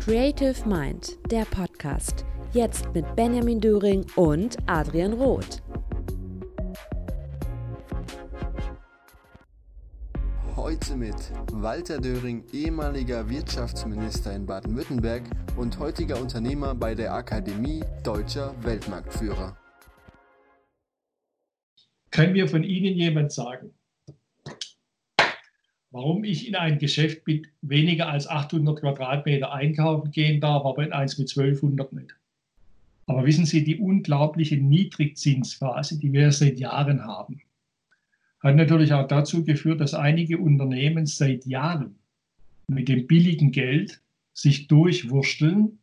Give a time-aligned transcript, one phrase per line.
[0.00, 2.24] Creative Mind, der Podcast.
[2.52, 5.60] Jetzt mit Benjamin Döring und Adrian Roth.
[10.56, 11.16] Heute mit
[11.52, 15.24] Walter Döring, ehemaliger Wirtschaftsminister in Baden-Württemberg
[15.56, 19.58] und heutiger Unternehmer bei der Akademie Deutscher Weltmarktführer.
[22.12, 23.74] Kann mir von Ihnen jemand sagen,
[25.90, 30.92] warum ich in ein Geschäft mit weniger als 800 Quadratmeter einkaufen gehen darf, aber in
[30.92, 32.14] eins mit 1200 nicht.
[33.06, 37.40] Aber wissen Sie, die unglaubliche Niedrigzinsphase, die wir seit Jahren haben,
[38.40, 41.96] hat natürlich auch dazu geführt, dass einige Unternehmen seit Jahren
[42.68, 44.02] mit dem billigen Geld
[44.34, 45.78] sich durchwursteln.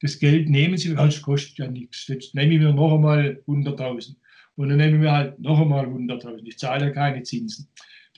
[0.00, 2.06] Das Geld nehmen sie, das kostet ja nichts.
[2.06, 4.14] Jetzt nehme ich mir noch einmal 100.000
[4.56, 6.46] und dann nehme ich mir halt noch einmal 100.000.
[6.46, 7.66] Ich zahle ja keine Zinsen.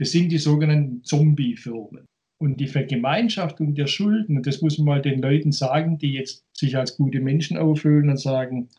[0.00, 2.06] Das sind die sogenannten Zombie-Firmen.
[2.38, 6.42] Und die Vergemeinschaftung der Schulden, und das muss man mal den Leuten sagen, die jetzt
[6.56, 8.70] sich als gute Menschen aufhöhlen und sagen,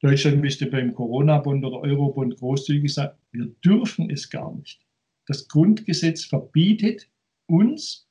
[0.00, 3.10] Deutschland müsste beim Corona-Bund oder Euro-Bund großzügig sein.
[3.30, 4.80] Wir dürfen es gar nicht.
[5.26, 7.10] Das Grundgesetz verbietet
[7.44, 8.08] uns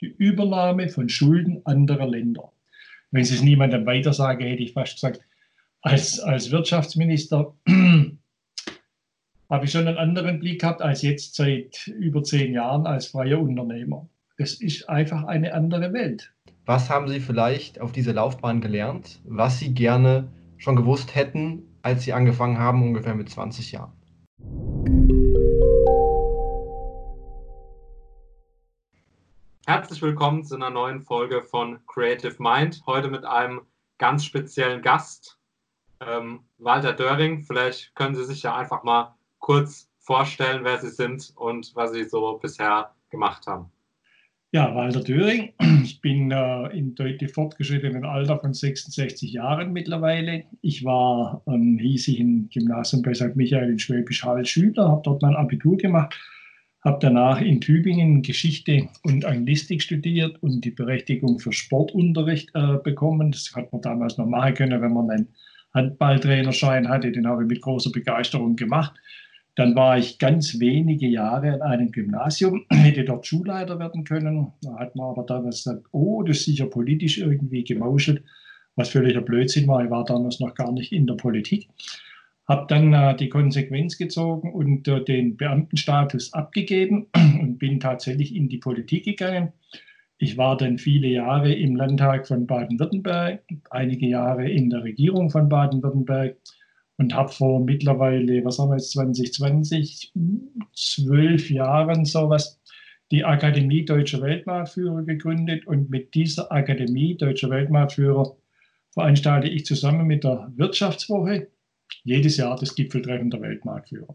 [0.00, 2.50] die Übernahme von Schulden anderer Länder.
[3.10, 5.20] Wenn Sie es niemandem weiter sagen, hätte ich fast gesagt,
[5.82, 7.54] als, als Wirtschaftsminister
[9.50, 13.40] habe ich schon einen anderen Blick gehabt als jetzt seit über zehn Jahren als freier
[13.40, 14.08] Unternehmer.
[14.38, 16.32] Das ist einfach eine andere Welt.
[16.66, 22.04] Was haben Sie vielleicht auf dieser Laufbahn gelernt, was Sie gerne schon gewusst hätten, als
[22.04, 23.92] Sie angefangen haben, ungefähr mit 20 Jahren?
[29.66, 32.82] Herzlich willkommen zu einer neuen Folge von Creative Mind.
[32.86, 33.62] Heute mit einem
[33.98, 35.40] ganz speziellen Gast,
[36.00, 37.42] ähm, Walter Döring.
[37.42, 42.04] Vielleicht können Sie sich ja einfach mal kurz vorstellen, wer Sie sind und was Sie
[42.04, 43.70] so bisher gemacht haben.
[44.52, 45.52] Ja, Walter Döring.
[45.84, 50.44] Ich bin äh, im deutlich fortgeschrittenen Alter von 66 Jahren mittlerweile.
[50.60, 53.36] Ich war am hiesigen Gymnasium bei St.
[53.36, 56.18] Michael in Schwäbisch Hall Schüler, habe dort mein Abitur gemacht,
[56.84, 63.30] habe danach in Tübingen Geschichte und Anglistik studiert und die Berechtigung für Sportunterricht äh, bekommen.
[63.30, 65.28] Das hat man damals noch machen können, wenn man einen
[65.74, 67.12] Handballtrainerschein hatte.
[67.12, 68.94] Den habe ich mit großer Begeisterung gemacht.
[69.60, 74.54] Dann war ich ganz wenige Jahre an einem Gymnasium, hätte dort Schulleiter werden können.
[74.62, 78.24] Da hat man aber damals gesagt, oh, das ist sicher politisch irgendwie gemauschelt,
[78.74, 79.84] was völliger Blödsinn war.
[79.84, 81.68] Ich war damals noch gar nicht in der Politik.
[82.48, 88.48] Habe dann äh, die Konsequenz gezogen und äh, den Beamtenstatus abgegeben und bin tatsächlich in
[88.48, 89.52] die Politik gegangen.
[90.16, 95.50] Ich war dann viele Jahre im Landtag von Baden-Württemberg, einige Jahre in der Regierung von
[95.50, 96.38] Baden-Württemberg
[97.00, 100.12] und habe vor mittlerweile, was haben wir jetzt, 2020,
[100.74, 102.60] zwölf Jahren sowas,
[103.10, 108.36] die Akademie Deutscher Weltmarktführer gegründet und mit dieser Akademie Deutscher Weltmarktführer
[108.90, 111.48] veranstalte ich zusammen mit der Wirtschaftswoche
[112.04, 114.14] jedes Jahr das Gipfeltreffen der Weltmarktführer.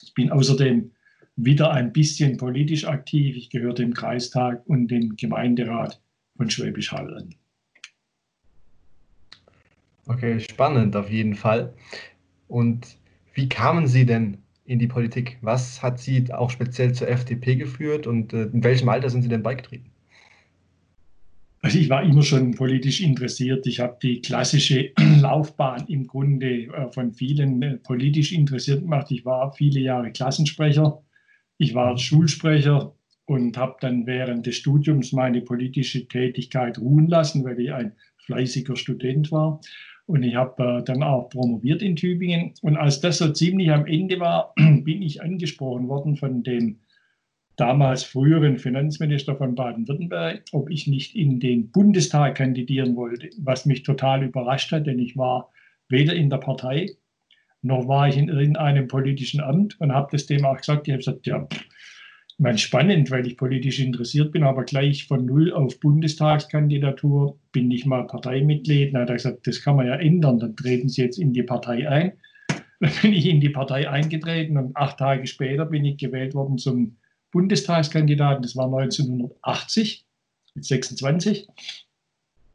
[0.00, 0.92] Ich bin außerdem
[1.34, 3.36] wieder ein bisschen politisch aktiv.
[3.36, 6.00] Ich gehöre dem Kreistag und dem Gemeinderat
[6.36, 7.34] von Schwäbisch Hall an.
[10.08, 11.74] Okay, spannend auf jeden Fall.
[12.48, 12.96] Und
[13.34, 15.36] wie kamen Sie denn in die Politik?
[15.42, 19.28] Was hat Sie auch speziell zur FDP geführt und äh, in welchem Alter sind Sie
[19.28, 19.90] denn beigetreten?
[21.60, 23.66] Also ich war immer schon politisch interessiert.
[23.66, 29.10] Ich habe die klassische Laufbahn im Grunde äh, von vielen äh, politisch interessiert gemacht.
[29.10, 31.02] Ich war viele Jahre Klassensprecher,
[31.58, 32.94] ich war Schulsprecher
[33.26, 37.92] und habe dann während des Studiums meine politische Tätigkeit ruhen lassen, weil ich ein
[38.24, 39.60] fleißiger Student war.
[40.08, 42.54] Und ich habe äh, dann auch promoviert in Tübingen.
[42.62, 46.80] Und als das so ziemlich am Ende war, bin ich angesprochen worden von dem
[47.56, 53.82] damals früheren Finanzminister von Baden-Württemberg, ob ich nicht in den Bundestag kandidieren wollte, was mich
[53.82, 55.50] total überrascht hat, denn ich war
[55.88, 56.86] weder in der Partei
[57.62, 60.86] noch war ich in irgendeinem politischen Amt und habe das dem auch gesagt.
[60.86, 61.64] Ich habe gesagt, ja, pff,
[62.38, 67.84] meine, spannend, weil ich politisch interessiert bin, aber gleich von null auf Bundestagskandidatur bin ich
[67.84, 68.92] mal Parteimitglied.
[68.92, 71.88] Na, da gesagt, das kann man ja ändern, dann treten Sie jetzt in die Partei
[71.88, 72.12] ein.
[72.80, 76.58] Dann bin ich in die Partei eingetreten und acht Tage später bin ich gewählt worden
[76.58, 76.96] zum
[77.32, 78.42] Bundestagskandidaten.
[78.42, 80.06] Das war 1980
[80.54, 81.48] mit 26.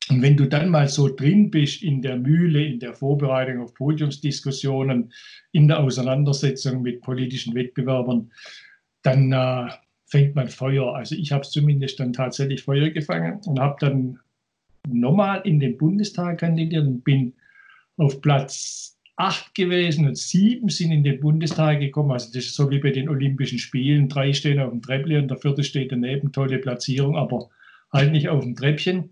[0.10, 3.74] Und wenn du dann mal so drin bist in der Mühle, in der Vorbereitung auf
[3.74, 5.12] Podiumsdiskussionen,
[5.52, 8.32] in der Auseinandersetzung mit politischen Wettbewerbern,
[9.04, 9.70] dann äh,
[10.06, 10.96] fängt man Feuer.
[10.96, 14.20] Also ich habe zumindest dann tatsächlich Feuer gefangen und habe dann
[14.88, 17.34] nochmal in den Bundestag kandidiert und bin
[17.98, 22.12] auf Platz acht gewesen und sieben sind in den Bundestag gekommen.
[22.12, 24.10] Also das ist so wie bei den Olympischen Spielen.
[24.10, 26.32] Drei stehen auf dem Treppchen und der vierte steht daneben.
[26.32, 27.50] Tolle Platzierung, aber
[27.92, 29.12] halt nicht auf dem Treppchen.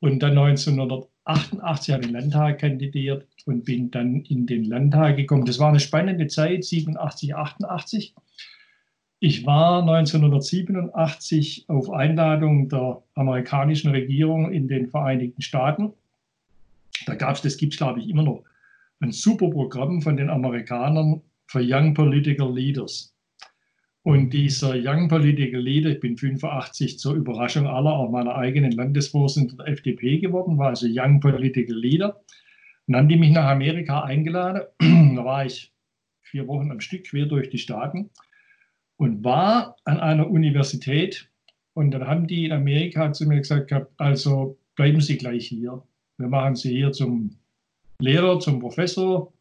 [0.00, 5.46] Und dann 1988 habe ich den Landtag kandidiert und bin dann in den Landtag gekommen.
[5.46, 8.14] Das war eine spannende Zeit, 87, 88.
[9.26, 15.94] Ich war 1987 auf Einladung der amerikanischen Regierung in den Vereinigten Staaten.
[17.06, 18.44] Da gab es, das gibt es glaube ich immer noch,
[19.00, 23.14] ein super Programm von den Amerikanern für Young Political Leaders.
[24.02, 29.56] Und dieser Young Political Leader, ich bin 85 zur Überraschung aller, auch meiner eigenen Landesvorsitzenden
[29.56, 32.16] der FDP geworden, war also Young Political Leader.
[32.86, 34.64] Und dann haben die mich nach Amerika eingeladen.
[35.16, 35.72] da war ich
[36.20, 38.10] vier Wochen am Stück quer durch die Staaten
[38.96, 41.30] und war an einer Universität.
[41.74, 45.82] Und dann haben die in Amerika zu mir gesagt, also bleiben Sie gleich hier.
[46.18, 47.36] Wir machen Sie hier zum
[47.98, 49.32] Lehrer, zum Professor.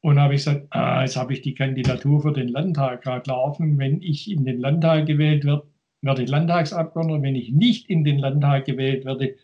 [0.00, 3.78] Und habe ich gesagt, ah, jetzt habe ich die Kandidatur für den Landtag gerade laufen.
[3.78, 5.66] Wenn ich in den Landtag gewählt werde,
[6.02, 7.22] werde ich Landtagsabgeordneter.
[7.22, 9.34] Wenn ich nicht in den Landtag gewählt werde,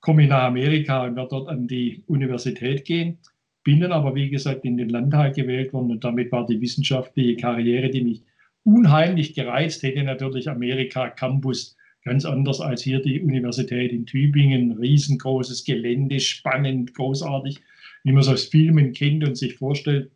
[0.00, 3.18] komme ich nach Amerika und werde dort an die Universität gehen.
[3.64, 7.36] Bin dann aber, wie gesagt, in den Landtag gewählt worden und damit war die wissenschaftliche
[7.36, 8.22] Karriere, die mich
[8.68, 14.72] unheimlich gereizt hätte, natürlich Amerika Campus ganz anders als hier die Universität in Tübingen.
[14.72, 17.60] Riesengroßes Gelände, spannend, großartig,
[18.04, 20.10] wie man es aus Filmen kennt und sich vorstellt.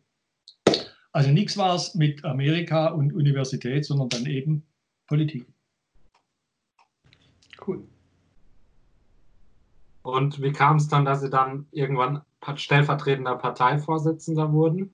[1.11, 4.63] Also nichts war es mit Amerika und Universität, sondern dann eben
[5.07, 5.45] Politik.
[7.65, 7.83] Cool.
[10.01, 12.21] Und wie kam es dann, dass Sie dann irgendwann
[12.55, 14.93] stellvertretender Parteivorsitzender wurden?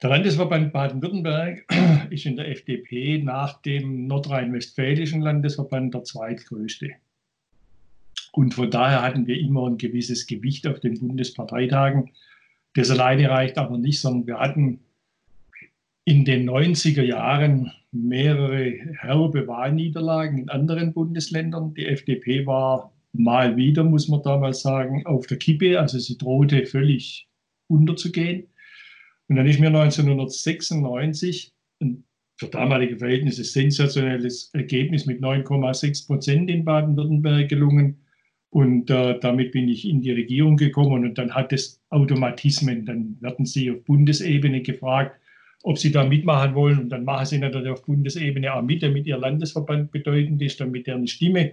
[0.00, 1.64] Der Landesverband Baden-Württemberg
[2.10, 6.90] ist in der FDP nach dem nordrhein-westfälischen Landesverband der zweitgrößte.
[8.30, 12.10] Und von daher hatten wir immer ein gewisses Gewicht auf den Bundesparteitagen.
[12.74, 14.78] Das alleine reicht aber nicht, sondern wir hatten
[16.04, 18.70] in den 90er Jahren mehrere
[19.00, 21.74] herbe Wahlniederlagen in anderen Bundesländern.
[21.74, 25.80] Die FDP war mal wieder, muss man damals sagen, auf der Kippe.
[25.80, 27.26] Also sie drohte völlig
[27.66, 28.46] unterzugehen.
[29.28, 32.04] Und dann ist mir 1996 ein
[32.38, 37.98] für damalige Verhältnisse sensationelles Ergebnis mit 9,6 Prozent in Baden-Württemberg gelungen.
[38.50, 42.86] Und äh, damit bin ich in die Regierung gekommen und dann hat es Automatismen.
[42.86, 45.20] Dann werden Sie auf Bundesebene gefragt,
[45.64, 46.78] ob Sie da mitmachen wollen.
[46.78, 50.86] Und dann machen Sie natürlich auf Bundesebene auch mit, damit Ihr Landesverband bedeutend ist, damit
[50.86, 51.52] er eine Stimme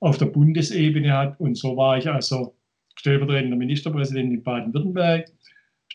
[0.00, 1.38] auf der Bundesebene hat.
[1.38, 2.56] Und so war ich also
[2.96, 5.30] stellvertretender Ministerpräsident in Baden-Württemberg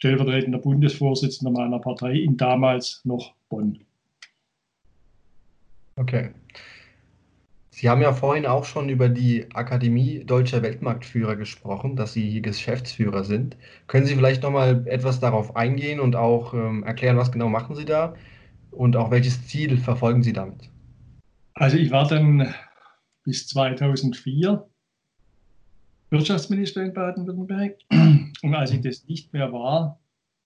[0.02, 3.78] stellvertretender Bundesvorsitzender meiner Partei in damals noch Bonn.
[5.96, 6.32] Okay.
[7.70, 12.42] Sie haben ja vorhin auch schon über die Akademie Deutscher Weltmarktführer gesprochen, dass Sie hier
[12.42, 13.58] Geschäftsführer sind.
[13.86, 17.76] Können Sie vielleicht noch mal etwas darauf eingehen und auch ähm, erklären, was genau machen
[17.76, 18.16] Sie da
[18.72, 20.72] und auch welches Ziel verfolgen Sie damit?
[21.54, 22.52] Also ich war dann
[23.24, 24.68] bis 2004
[26.12, 27.78] Wirtschaftsminister in Baden-Württemberg.
[27.90, 30.00] Und als ich das nicht mehr war,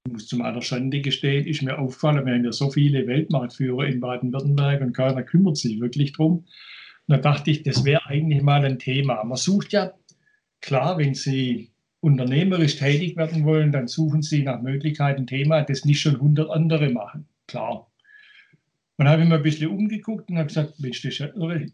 [0.08, 4.00] muss zu meiner Schande gestehen, ist mir aufgefallen, wir haben ja so viele Weltmarktführer in
[4.00, 6.46] Baden-Württemberg und keiner kümmert sich wirklich drum.
[7.08, 9.24] Und da dachte ich, das wäre eigentlich mal ein Thema.
[9.24, 9.94] Man sucht ja,
[10.62, 15.86] klar, wenn Sie unternehmerisch tätig werden wollen, dann suchen Sie nach Möglichkeiten ein Thema, das
[15.86, 17.28] nicht schon 100 andere machen.
[17.48, 17.92] Klar.
[18.98, 21.66] Und habe ich mir ein bisschen umgeguckt und habe gesagt, Mensch, das ist ja irre.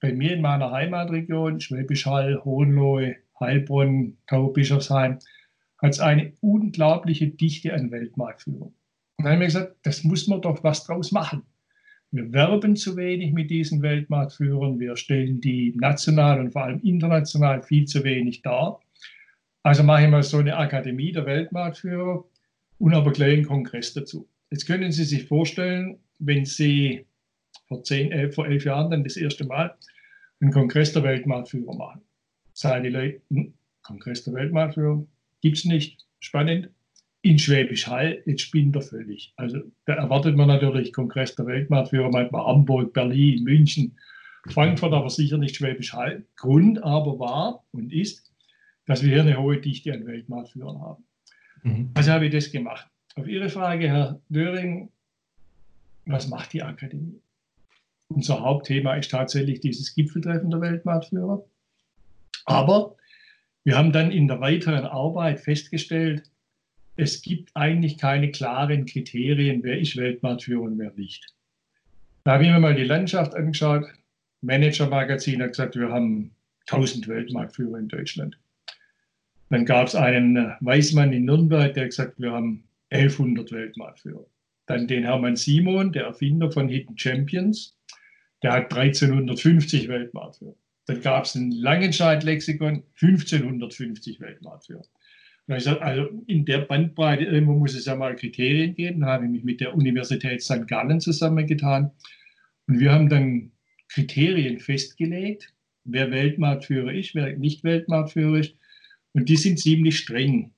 [0.00, 5.18] Bei mir in meiner Heimatregion, Schwäbisch Hall, Hohenlohe, Heilbronn, Taubischofsheim,
[5.82, 8.74] hat es eine unglaubliche Dichte an Weltmarktführung.
[9.16, 11.42] Und dann haben wir gesagt, das muss man doch was draus machen.
[12.12, 17.62] Wir werben zu wenig mit diesen Weltmarktführern, wir stellen die national und vor allem international
[17.62, 18.80] viel zu wenig dar.
[19.62, 22.24] Also mache ich mal so eine Akademie der Weltmarktführer
[22.78, 24.28] und aber gleich einen Kongress dazu.
[24.50, 27.06] Jetzt können Sie sich vorstellen, wenn Sie
[27.66, 29.74] vor, zehn, elf, vor elf Jahren dann das erste Mal
[30.40, 32.02] einen Kongress der Weltmarktführer machen
[32.52, 35.04] sagen die Leute, hm, Kongress der Weltmarktführer
[35.40, 36.70] gibt es nicht, spannend.
[37.24, 39.32] In Schwäbisch Hall, jetzt spinnt er völlig.
[39.36, 43.96] Also da erwartet man natürlich Kongress der Weltmarktführer, manchmal Hamburg, Berlin, München,
[44.48, 46.24] Frankfurt, aber sicher nicht Schwäbisch Hall.
[46.36, 48.32] Grund aber war und ist,
[48.86, 51.04] dass wir hier eine hohe Dichte an Weltmarktführern haben.
[51.62, 51.90] Mhm.
[51.94, 52.88] Also habe ich das gemacht.
[53.14, 54.88] Auf Ihre Frage, Herr Döring,
[56.06, 57.20] was macht die Akademie?
[58.08, 61.44] Unser Hauptthema ist tatsächlich dieses Gipfeltreffen der Weltmarktführer.
[62.44, 62.96] Aber
[63.64, 66.24] wir haben dann in der weiteren Arbeit festgestellt,
[66.96, 71.34] es gibt eigentlich keine klaren Kriterien, wer ist Weltmarktführer und wer nicht.
[72.24, 73.86] Da habe ich mir mal die Landschaft angeschaut.
[74.42, 76.32] Manager Magazin hat gesagt, wir haben
[76.68, 78.38] 1000 Weltmarktführer in Deutschland.
[79.50, 84.26] Dann gab es einen Weißmann in Nürnberg, der gesagt, wir haben 1100 Weltmarktführer.
[84.66, 87.76] Dann den Hermann Simon, der Erfinder von Hidden Champions,
[88.42, 90.54] der hat 1350 Weltmarktführer.
[90.86, 94.84] Dann gab es ein Langenscheid-Lexikon, 1550 Weltmarktführer.
[95.46, 99.00] Und ich gesagt, also in der Bandbreite irgendwo muss es ja mal Kriterien geben.
[99.00, 100.66] Da habe ich mich mit der Universität St.
[100.66, 101.90] Gallen zusammengetan.
[102.66, 103.52] Und wir haben dann
[103.88, 105.52] Kriterien festgelegt,
[105.84, 108.54] wer Weltmarktführer ist, wer nicht Weltmarktführer ist.
[109.12, 110.52] Und die sind ziemlich streng.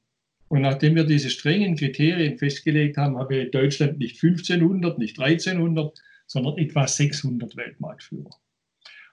[0.49, 5.19] Und nachdem wir diese strengen Kriterien festgelegt haben, haben wir in Deutschland nicht 1500, nicht
[5.19, 8.31] 1300, sondern etwa 600 Weltmarktführer.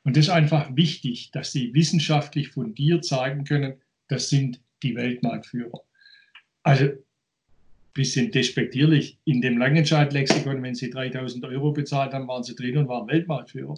[0.03, 3.75] Und das ist einfach wichtig, dass sie wissenschaftlich fundiert sagen können,
[4.07, 5.81] das sind die Weltmarktführer.
[6.63, 6.89] Also
[7.93, 12.87] bisschen despektierlich, in dem Langenscheid-Lexikon, wenn sie 3000 Euro bezahlt haben, waren sie drin und
[12.87, 13.77] waren Weltmarktführer.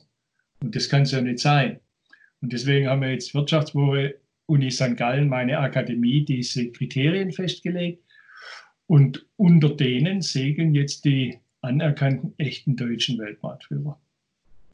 [0.61, 1.79] Und das kann es ja nicht sein.
[2.41, 4.97] Und deswegen haben wir jetzt Wirtschaftswoche Uni St.
[4.97, 8.03] Gallen, meine Akademie, diese Kriterien festgelegt.
[8.85, 13.99] Und unter denen segeln jetzt die anerkannten echten deutschen Weltmarktführer.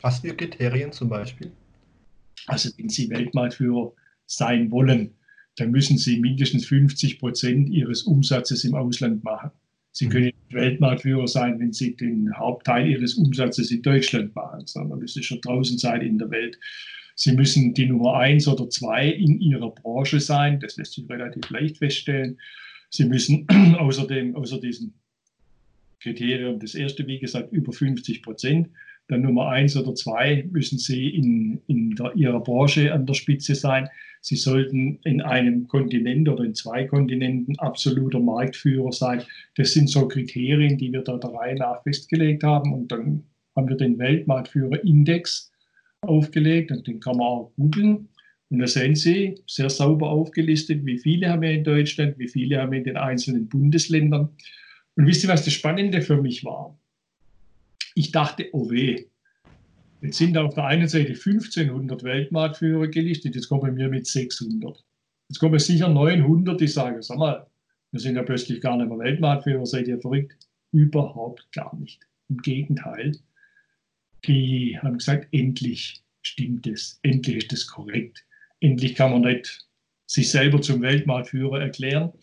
[0.01, 1.51] Was für Kriterien zum Beispiel?
[2.47, 3.93] Also wenn Sie Weltmarktführer
[4.25, 5.15] sein wollen,
[5.57, 9.51] dann müssen Sie mindestens 50 Prozent Ihres Umsatzes im Ausland machen.
[9.91, 10.09] Sie mhm.
[10.11, 15.41] können Weltmarktführer sein, wenn Sie den Hauptteil Ihres Umsatzes in Deutschland machen, sondern müssen schon
[15.41, 16.57] draußen sein in der Welt.
[17.15, 20.59] Sie müssen die Nummer eins oder zwei in Ihrer Branche sein.
[20.61, 22.39] Das lässt sich relativ leicht feststellen.
[22.89, 23.45] Sie müssen
[23.77, 24.93] außerdem, außer diesen
[25.99, 28.69] Kriterien, das erste, wie gesagt, über 50 Prozent
[29.09, 33.55] dann Nummer eins oder zwei müssen Sie in, in der, Ihrer Branche an der Spitze
[33.55, 33.89] sein.
[34.21, 39.23] Sie sollten in einem Kontinent oder in zwei Kontinenten absoluter Marktführer sein.
[39.55, 42.71] Das sind so Kriterien, die wir da der Reihe nach festgelegt haben.
[42.71, 43.23] Und dann
[43.55, 45.51] haben wir den Weltmarktführer-Index
[46.01, 48.09] aufgelegt und den kann man auch googeln.
[48.51, 52.61] Und da sehen Sie sehr sauber aufgelistet, wie viele haben wir in Deutschland, wie viele
[52.61, 54.29] haben wir in den einzelnen Bundesländern.
[54.95, 56.78] Und wisst ihr, was das Spannende für mich war?
[57.99, 59.07] Ich dachte, oh weh,
[60.01, 64.85] jetzt sind auf der einen Seite 1500 Weltmarktführer gelistet, jetzt kommen wir mit 600.
[65.27, 67.45] Jetzt kommen sicher 900, die sagen, sag mal,
[67.91, 70.47] wir sind ja plötzlich gar nicht mehr Weltmarktführer, seid ihr verrückt?
[70.71, 72.07] Überhaupt gar nicht.
[72.29, 73.17] Im Gegenteil,
[74.23, 78.25] die haben gesagt, endlich stimmt es, endlich ist es korrekt.
[78.61, 79.67] Endlich kann man nicht
[80.05, 82.13] sich selber zum Weltmarktführer erklären.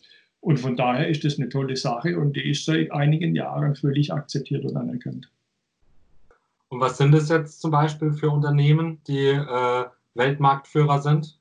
[0.41, 4.11] Und von daher ist das eine tolle Sache und die ist seit einigen Jahren völlig
[4.11, 5.29] akzeptiert und anerkannt.
[6.69, 11.39] Und was sind es jetzt zum Beispiel für Unternehmen, die äh, Weltmarktführer sind?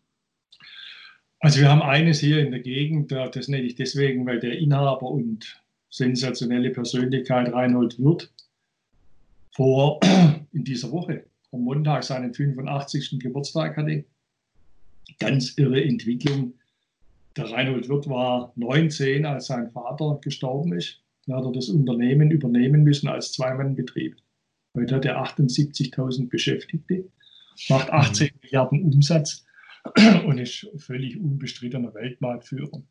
[1.39, 5.09] Also wir haben eines hier in der Gegend, das nenne ich deswegen, weil der Inhaber
[5.09, 8.31] und sensationelle Persönlichkeit Reinhold Wirth
[9.51, 9.99] vor
[10.51, 13.19] in dieser Woche am Montag seinen 85.
[13.19, 14.05] Geburtstag hatte.
[15.19, 16.53] Ganz irre Entwicklung.
[17.37, 21.01] Der Reinhold Wirth war 19, als sein Vater gestorben ist.
[21.27, 24.17] Da hat er das Unternehmen übernehmen müssen als Zweimannbetrieb.
[24.75, 27.09] Heute hat er 78.000 Beschäftigte,
[27.69, 28.39] macht 18 mhm.
[28.41, 29.45] Milliarden Umsatz
[30.25, 32.83] und ist völlig unbestrittener Weltmarktführer.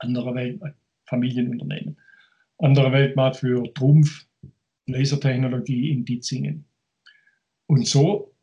[0.00, 0.60] Andere Welt
[1.06, 1.96] Familienunternehmen.
[2.58, 4.26] Anderer Weltmarktführer Trumpf,
[4.86, 6.64] Lasertechnologie in Ditzingen.
[7.66, 8.34] Und so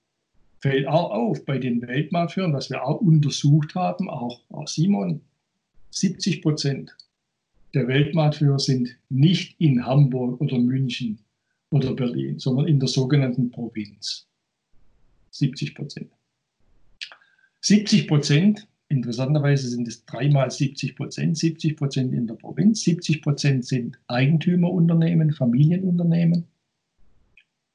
[0.59, 5.21] fällt auch auf bei den Weltmarktführern, was wir auch untersucht haben, auch, auch Simon,
[5.91, 6.95] 70 Prozent
[7.73, 11.22] der Weltmarktführer sind nicht in Hamburg oder München
[11.73, 14.27] oder Berlin, sondern in der sogenannten Provinz.
[15.31, 16.11] 70 Prozent.
[17.61, 23.65] 70 Prozent, interessanterweise sind es dreimal 70 Prozent, 70 Prozent in der Provinz, 70 Prozent
[23.65, 26.45] sind Eigentümerunternehmen, Familienunternehmen,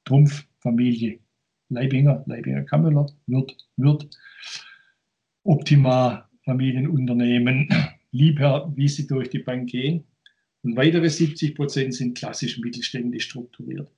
[0.05, 1.19] Trumpf, Familie,
[1.67, 4.17] Leibinger, Leibinger Kammler, Wirt, Wirt,
[5.43, 7.67] Optima, Familienunternehmen,
[8.11, 10.05] Liebherr, wie sie durch die Bank gehen.
[10.63, 13.89] Und weitere 70 Prozent sind klassisch mittelständisch strukturiert.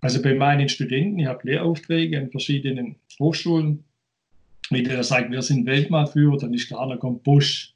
[0.00, 3.84] Also bei meinen Studenten, ich habe Lehraufträge an verschiedenen Hochschulen.
[4.68, 7.74] Wenn der sagt, wir sind Weltmarktführer, dann ist klar, da kommt Bosch.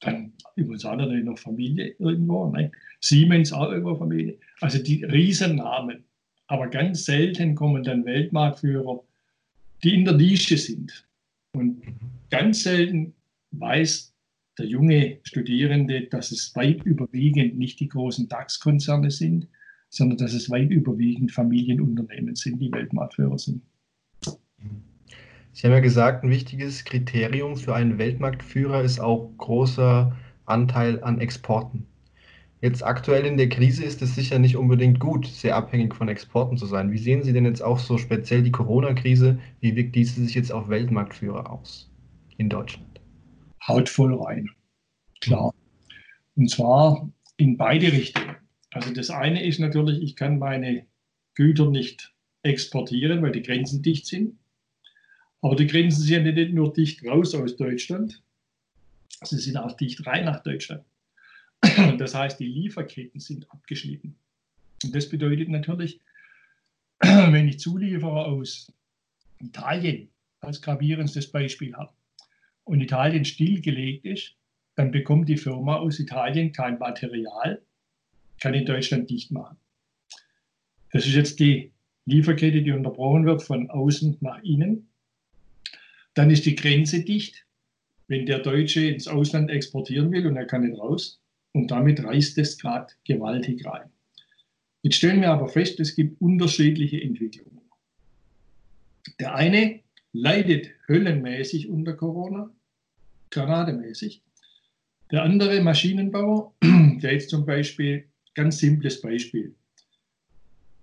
[0.00, 2.48] Dann übrigens auch natürlich noch Familie irgendwo.
[2.50, 2.70] Ne?
[3.00, 4.38] Siemens auch irgendwo Familie.
[4.60, 6.04] Also die Riesennamen.
[6.46, 9.02] Aber ganz selten kommen dann Weltmarktführer,
[9.82, 11.06] die in der Nische sind.
[11.54, 11.82] Und
[12.30, 13.14] ganz selten
[13.50, 14.13] weiß
[14.58, 19.48] der junge Studierende, dass es weit überwiegend nicht die großen DAX-Konzerne sind,
[19.88, 23.62] sondern dass es weit überwiegend Familienunternehmen sind, die Weltmarktführer sind.
[25.52, 31.20] Sie haben ja gesagt, ein wichtiges Kriterium für einen Weltmarktführer ist auch großer Anteil an
[31.20, 31.86] Exporten.
[32.60, 36.56] Jetzt aktuell in der Krise ist es sicher nicht unbedingt gut, sehr abhängig von Exporten
[36.56, 36.90] zu sein.
[36.90, 39.38] Wie sehen Sie denn jetzt auch so speziell die Corona-Krise?
[39.60, 41.92] Wie wirkt diese sich jetzt auf Weltmarktführer aus
[42.38, 42.93] in Deutschland?
[43.66, 44.50] Haut voll rein.
[45.20, 45.54] Klar.
[46.36, 48.36] Und zwar in beide Richtungen.
[48.72, 50.86] Also das eine ist natürlich, ich kann meine
[51.34, 54.38] Güter nicht exportieren, weil die Grenzen dicht sind.
[55.40, 58.22] Aber die Grenzen sind ja nicht nur dicht raus aus Deutschland,
[59.22, 60.84] sie sind auch dicht rein nach Deutschland.
[61.98, 64.16] Das heißt, die Lieferketten sind abgeschnitten.
[64.82, 66.00] Und das bedeutet natürlich,
[67.00, 68.72] wenn ich Zulieferer aus
[69.38, 71.92] Italien als gravierendes Beispiel habe
[72.64, 74.34] und Italien stillgelegt ist,
[74.74, 77.62] dann bekommt die Firma aus Italien kein Material,
[78.40, 79.56] kann in Deutschland dicht machen.
[80.92, 81.72] Das ist jetzt die
[82.06, 84.88] Lieferkette, die unterbrochen wird von außen nach innen.
[86.14, 87.46] Dann ist die Grenze dicht.
[88.06, 91.20] Wenn der Deutsche ins Ausland exportieren will und er kann nicht raus,
[91.52, 93.88] und damit reißt es gerade gewaltig rein.
[94.82, 97.62] Jetzt stellen wir aber fest, es gibt unterschiedliche Entwicklungen.
[99.20, 99.80] Der eine
[100.14, 102.50] leidet höllenmäßig unter Corona,
[103.30, 104.22] gerademäßig.
[105.10, 109.54] Der andere Maschinenbauer, der jetzt zum Beispiel, ganz simples Beispiel,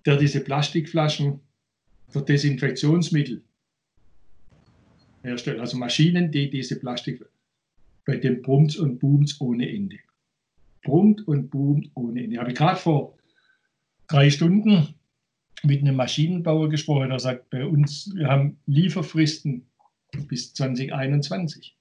[0.06, 1.40] der diese Plastikflaschen
[2.08, 3.42] für Desinfektionsmittel
[5.22, 7.24] herstellt, also Maschinen, die diese Plastik,
[8.04, 9.98] bei dem brummt und boomt ohne Ende.
[10.82, 12.38] Brummt und boomt ohne Ende.
[12.38, 13.16] Habe ich gerade vor
[14.08, 14.94] drei Stunden
[15.62, 19.66] mit einem Maschinenbauer gesprochen, der sagt, bei uns, wir haben Lieferfristen
[20.28, 21.76] bis 2021.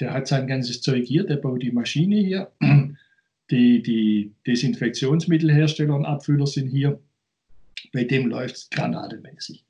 [0.00, 2.52] Der hat sein ganzes Zeug hier, der baut die Maschine hier,
[3.50, 7.00] die, die Desinfektionsmittelhersteller und Abfüller sind hier.
[7.92, 9.64] Bei dem läuft es granatemäßig.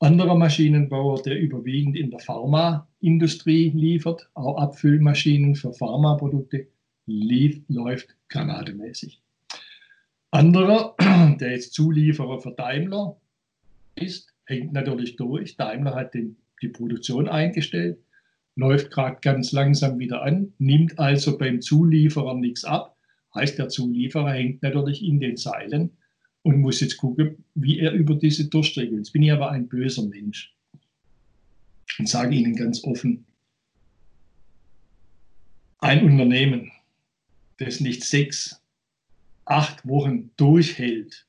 [0.00, 6.68] Anderer Maschinenbauer, der überwiegend in der Pharmaindustrie liefert, auch Abfüllmaschinen für Pharmaprodukte,
[7.06, 9.20] lief, läuft granatemäßig.
[10.30, 10.94] Anderer,
[11.40, 13.16] der jetzt Zulieferer für Daimler
[13.94, 15.56] ist, hängt natürlich durch.
[15.56, 17.98] Daimler hat den, die Produktion eingestellt,
[18.56, 22.96] läuft gerade ganz langsam wieder an, nimmt also beim Zulieferer nichts ab.
[23.34, 25.96] Heißt, der Zulieferer hängt natürlich in den Seilen
[26.42, 28.92] und muss jetzt gucken, wie er über diese durchstreckt.
[28.92, 30.54] Jetzt bin ich aber ein böser Mensch
[31.98, 33.24] und sage Ihnen ganz offen,
[35.80, 36.72] ein Unternehmen,
[37.58, 38.60] das nicht sechs,
[39.48, 41.26] acht Wochen durchhält,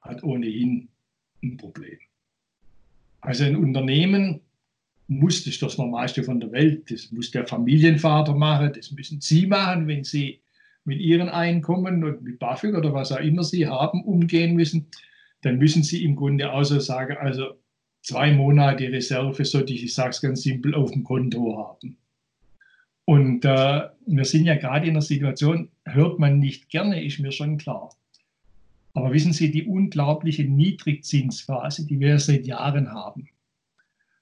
[0.00, 0.88] hat ohnehin
[1.42, 1.98] ein Problem.
[3.20, 4.40] Also ein Unternehmen
[5.08, 9.46] muss, das das Normalste von der Welt, das muss der Familienvater machen, das müssen Sie
[9.46, 10.40] machen, wenn Sie
[10.84, 14.88] mit Ihren Einkommen und mit BAföG oder was auch immer Sie haben, umgehen müssen,
[15.42, 17.58] dann müssen Sie im Grunde auch so sagen, also
[18.02, 21.96] zwei Monate Reserve sollte ich, ich sage es ganz simpel, auf dem Konto haben.
[23.04, 27.32] Und äh, wir sind ja gerade in einer Situation, hört man nicht gerne, ist mir
[27.32, 27.90] schon klar.
[28.94, 33.28] Aber wissen Sie, die unglaubliche Niedrigzinsphase, die wir seit Jahren haben,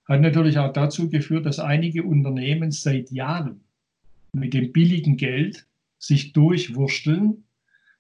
[0.07, 3.61] hat natürlich auch dazu geführt, dass einige Unternehmen seit Jahren
[4.33, 5.67] mit dem billigen Geld
[5.99, 7.45] sich durchwursteln.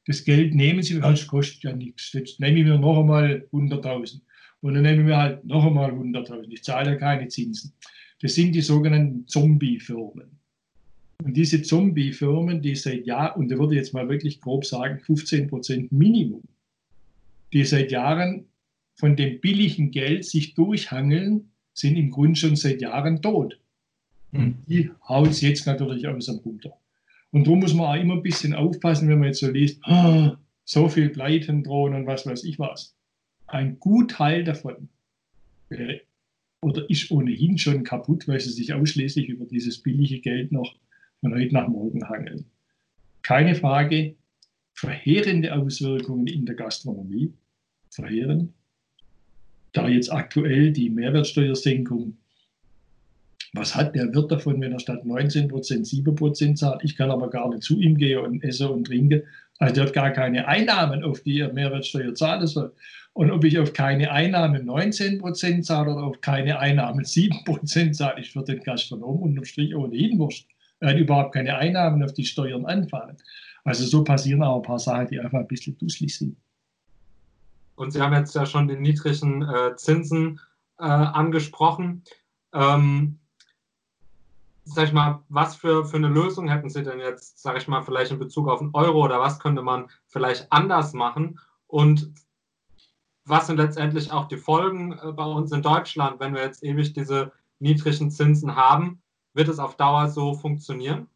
[0.06, 2.12] Das Geld nehmen sie, das kostet ja nichts.
[2.12, 4.20] Jetzt nehme ich mir noch einmal 100.000
[4.60, 6.50] und dann nehme ich mir halt noch einmal 100.000.
[6.50, 7.72] Ich zahle ja keine Zinsen.
[8.20, 10.39] Das sind die sogenannten Zombie-Firmen.
[11.22, 15.00] Und diese Zombie-Firmen, die seit Jahren, und da würde ich jetzt mal wirklich grob sagen,
[15.00, 16.42] 15 Prozent Minimum,
[17.52, 18.46] die seit Jahren
[18.94, 23.58] von dem billigen Geld sich durchhangeln, sind im Grunde schon seit Jahren tot.
[24.32, 24.54] Und hm.
[24.66, 26.76] die hauen es jetzt natürlich aus dem Runter.
[27.32, 30.32] Und darum muss man auch immer ein bisschen aufpassen, wenn man jetzt so liest, oh,
[30.64, 32.94] so viel Pleiten drohen und was weiß ich was.
[33.46, 34.88] Ein Gutteil davon
[35.68, 36.00] wäre
[36.62, 40.76] oder ist ohnehin schon kaputt, weil sie sich ausschließlich über dieses billige Geld noch
[41.20, 42.46] von heute nach morgen hangeln.
[43.22, 44.16] Keine Frage,
[44.74, 47.32] verheerende Auswirkungen in der Gastronomie,
[47.90, 48.52] verheerend.
[49.72, 52.16] Da jetzt aktuell die Mehrwertsteuersenkung,
[53.52, 56.82] was hat der Wirt davon, wenn er statt 19 Prozent 7 Prozent zahlt?
[56.84, 59.24] Ich kann aber gar nicht zu ihm gehen und esse und trinke.
[59.58, 62.72] Also der hat gar keine Einnahmen, auf die er Mehrwertsteuer zahlen soll.
[63.12, 67.96] Und ob ich auf keine Einnahmen 19 Prozent zahle oder auf keine Einnahmen 7 Prozent
[67.96, 70.49] zahle, ist für den Gastronom unterm Strich ohnehin wurscht
[70.80, 73.16] äh, überhaupt keine Einnahmen auf die Steuern anfallen.
[73.64, 76.36] Also so passieren auch ein paar Sachen, die einfach ein bisschen dusselig sind.
[77.76, 80.40] Und Sie haben jetzt ja schon die niedrigen äh, Zinsen
[80.78, 82.02] äh, angesprochen.
[82.52, 83.18] Ähm,
[84.64, 87.82] sag ich mal, was für, für eine Lösung hätten Sie denn jetzt, sage ich mal,
[87.82, 91.38] vielleicht in Bezug auf den Euro oder was könnte man vielleicht anders machen?
[91.66, 92.12] Und
[93.24, 96.92] was sind letztendlich auch die Folgen äh, bei uns in Deutschland, wenn wir jetzt ewig
[96.92, 99.02] diese niedrigen Zinsen haben?
[99.34, 101.06] Wird es auf Dauer so funktionieren?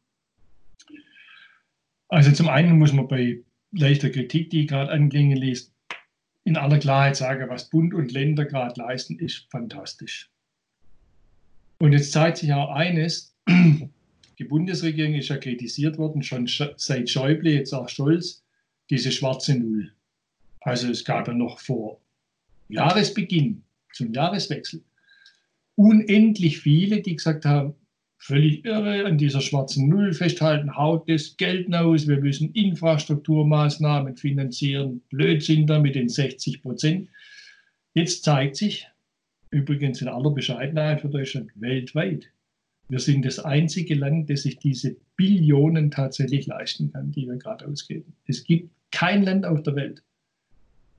[2.09, 5.73] Also zum einen muss man bei leichter Kritik, die gerade anklingen ließ,
[6.45, 10.31] in aller Klarheit sagen, was Bund und Länder gerade leisten, ist fantastisch.
[11.79, 17.51] Und jetzt zeigt sich auch eines, die Bundesregierung ist ja kritisiert worden, schon seit Schäuble,
[17.51, 18.45] jetzt auch Scholz,
[18.91, 19.93] diese schwarze Null.
[20.61, 22.01] Also es gab ja noch vor
[22.69, 24.83] Jahresbeginn, zum Jahreswechsel,
[25.77, 27.75] unendlich viele, die gesagt haben,
[28.25, 35.03] völlig irre, an dieser schwarzen Null festhalten, haut das Geld aus, wir müssen Infrastrukturmaßnahmen finanzieren,
[35.11, 37.11] Blödsinn da mit den 60 Prozent.
[37.93, 38.89] Jetzt zeigt sich,
[39.51, 42.31] übrigens in aller Bescheidenheit für Deutschland, weltweit,
[42.89, 47.67] wir sind das einzige Land, das sich diese Billionen tatsächlich leisten kann, die wir gerade
[47.67, 48.15] ausgeben.
[48.27, 50.03] Es gibt kein Land auf der Welt,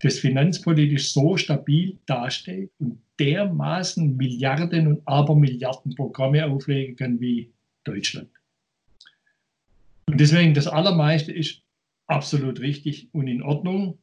[0.01, 7.51] das finanzpolitisch so stabil dasteht und dermaßen Milliarden und Abermilliarden Programme auflegen kann wie
[7.83, 8.29] Deutschland.
[10.07, 11.61] Und deswegen das Allermeiste ist
[12.07, 13.97] absolut richtig und in Ordnung.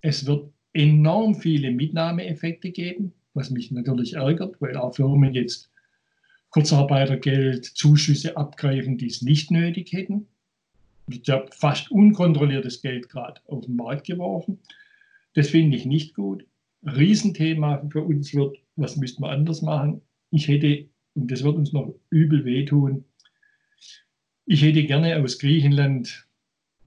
[0.00, 5.70] Es wird enorm viele Mitnahmeeffekte geben, was mich natürlich ärgert, weil auch Firmen jetzt
[6.50, 10.26] Kurzarbeitergeld, Zuschüsse abgreifen, die es nicht nötig hätten.
[11.08, 14.58] Ich habe fast unkontrolliertes Geld gerade auf den Markt geworfen.
[15.38, 16.44] Das finde ich nicht gut.
[16.82, 20.02] Riesenthema für uns wird, was müssten wir anders machen?
[20.32, 23.04] Ich hätte, und das wird uns noch übel wehtun,
[24.46, 26.26] ich hätte gerne aus Griechenland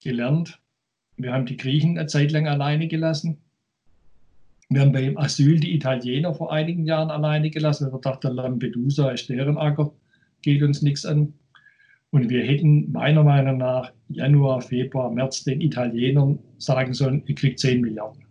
[0.03, 0.59] gelernt.
[1.15, 3.37] Wir haben die Griechen eine Zeit lang alleine gelassen.
[4.67, 7.89] Wir haben beim Asyl die Italiener vor einigen Jahren alleine gelassen.
[7.89, 9.93] Wir dachten, Lampedusa ist deren Acker,
[10.41, 11.31] geht uns nichts an.
[12.09, 17.57] Und wir hätten meiner Meinung nach Januar, Februar, März den Italienern sagen sollen, ihr kriegt
[17.57, 18.25] 10 Milliarden.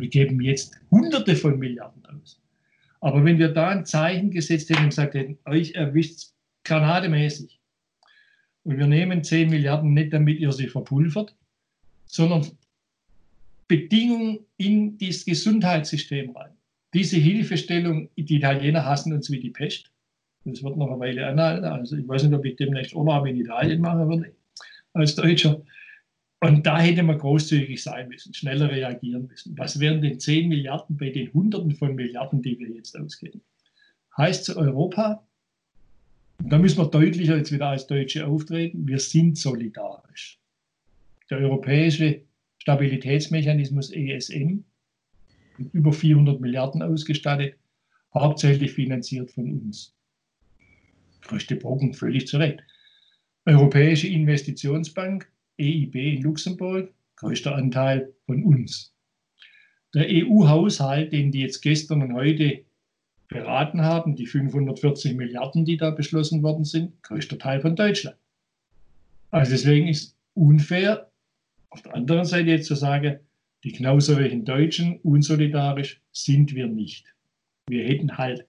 [0.00, 2.40] Wir geben jetzt Hunderte von Milliarden aus.
[3.00, 6.30] Aber wenn wir da ein Zeichen gesetzt hätten und gesagt hätten, euch erwischt
[6.64, 7.60] granademäßig
[8.64, 11.34] und wir nehmen 10 Milliarden nicht, damit ihr sie verpulvert,
[12.06, 12.46] sondern
[13.68, 16.52] Bedingungen in das Gesundheitssystem rein.
[16.94, 19.92] Diese Hilfestellung, die Italiener hassen uns wie die Pest.
[20.44, 21.64] Das wird noch eine Weile anhalten.
[21.66, 24.32] Also ich weiß nicht, ob ich demnächst Urlaub in Italien machen würde
[24.94, 25.60] als Deutscher.
[26.40, 29.58] Und da hätte man großzügig sein müssen, schneller reagieren müssen.
[29.58, 33.40] Was wären denn 10 Milliarden bei den Hunderten von Milliarden, die wir jetzt ausgeben?
[34.16, 35.26] Heißt zu Europa,
[36.38, 40.38] da müssen wir deutlicher jetzt wieder als Deutsche auftreten, wir sind solidarisch.
[41.28, 42.22] Der europäische
[42.58, 44.64] Stabilitätsmechanismus ESM,
[45.58, 47.56] mit über 400 Milliarden ausgestattet,
[48.14, 49.94] hauptsächlich finanziert von uns.
[51.22, 52.60] Größte Brocken, völlig zu Recht.
[53.44, 58.94] Europäische Investitionsbank, EIB in Luxemburg, größter Anteil von uns.
[59.94, 62.64] Der EU-Haushalt, den die jetzt gestern und heute
[63.28, 68.16] beraten haben, die 540 Milliarden, die da beschlossen worden sind, größter Teil von Deutschland.
[69.30, 71.10] Also deswegen ist unfair,
[71.70, 73.18] auf der anderen Seite jetzt zu sagen,
[73.64, 77.14] die knauseриgen Deutschen, unsolidarisch sind wir nicht.
[77.66, 78.46] Wir hätten halt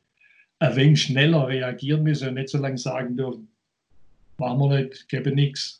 [0.59, 3.49] ein wenig schneller reagieren müssen und nicht so lange sagen dürfen,
[4.37, 5.78] machen wir nicht, gebe nichts,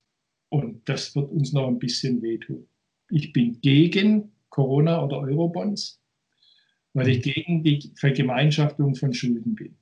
[0.49, 2.67] und das wird uns noch ein bisschen wehtun.
[3.09, 6.01] Ich bin gegen Corona oder Eurobonds,
[6.93, 9.75] weil ich gegen die Vergemeinschaftung von Schulden bin.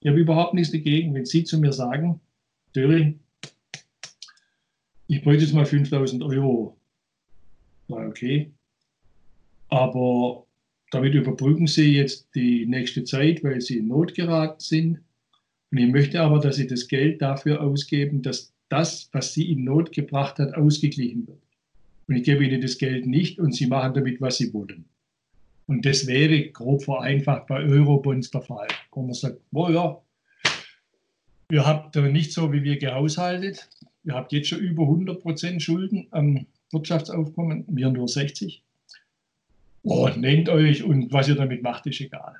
[0.00, 2.20] Ich habe überhaupt nichts dagegen, wenn Sie zu mir sagen,
[2.74, 3.20] Döring,
[5.06, 6.76] ich bräuchte jetzt mal 5000 Euro.
[7.88, 8.52] Na okay.
[9.68, 10.46] Aber
[10.90, 15.00] damit überbrücken Sie jetzt die nächste Zeit, weil Sie in Not geraten sind.
[15.70, 19.64] Und ich möchte aber, dass Sie das Geld dafür ausgeben, dass das, was sie in
[19.64, 21.42] Not gebracht hat, ausgeglichen wird.
[22.06, 24.84] Und ich gebe ihnen das Geld nicht und sie machen damit, was sie wollen.
[25.66, 30.00] Und das wäre grob vereinfacht bei Eurobonds der Fall, wo man sagt, oh ja,
[31.50, 33.68] ihr habt nicht so, wie wir gehaushaltet.
[34.04, 38.62] Ihr habt jetzt schon über 100 Prozent Schulden am Wirtschaftsaufkommen, wir nur 60.
[39.82, 42.36] Oh, nehmt euch und was ihr damit macht, ist egal.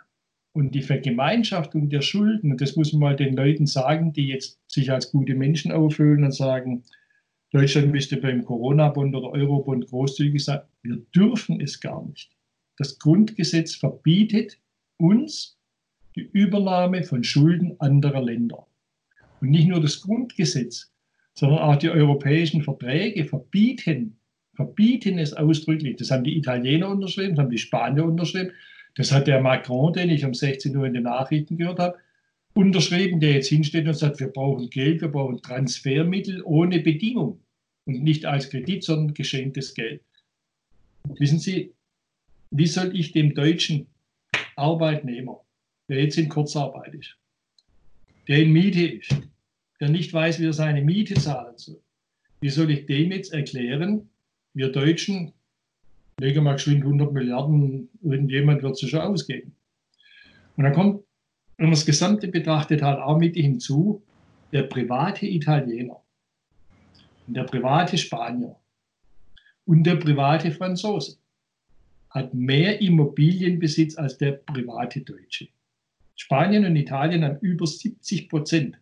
[0.58, 4.58] Und die Vergemeinschaftung der Schulden, und das muss man mal den Leuten sagen, die jetzt
[4.66, 6.82] sich als gute Menschen aufhöhlen und sagen,
[7.52, 10.62] Deutschland müsste beim Corona-Bond oder Euro-Bond großzügig sein.
[10.82, 12.32] Wir dürfen es gar nicht.
[12.76, 14.58] Das Grundgesetz verbietet
[14.96, 15.56] uns
[16.16, 18.66] die Übernahme von Schulden anderer Länder.
[19.40, 20.92] Und nicht nur das Grundgesetz,
[21.34, 24.18] sondern auch die europäischen Verträge verbieten,
[24.56, 25.94] verbieten es ausdrücklich.
[25.98, 28.50] Das haben die Italiener unterschrieben, das haben die Spanier unterschrieben,
[28.96, 31.98] das hat der Macron, den ich um 16 Uhr in den Nachrichten gehört habe,
[32.54, 37.40] unterschrieben, der jetzt hinsteht und sagt, wir brauchen Geld, wir brauchen Transfermittel ohne Bedingung
[37.84, 40.02] und nicht als Kredit, sondern geschenktes Geld.
[41.04, 41.72] Wissen Sie,
[42.50, 43.86] wie soll ich dem deutschen
[44.56, 45.44] Arbeitnehmer,
[45.88, 47.16] der jetzt in Kurzarbeit ist,
[48.26, 49.14] der in Miete ist,
[49.80, 51.80] der nicht weiß, wie er seine Miete zahlen soll,
[52.40, 54.10] wie soll ich dem jetzt erklären,
[54.54, 55.32] wir Deutschen
[56.18, 59.54] lege mal geschwind 100 Milliarden, irgendjemand wird sie schon ausgeben.
[60.56, 61.04] Und dann kommt,
[61.56, 64.02] wenn man das Gesamte betrachtet, halt auch mit hinzu,
[64.52, 66.02] der private Italiener
[67.28, 68.56] der private Spanier
[69.66, 71.18] und der private Franzose
[72.10, 75.48] hat mehr Immobilienbesitz als der private Deutsche.
[76.16, 78.80] Spanien und Italien haben über 70 Prozent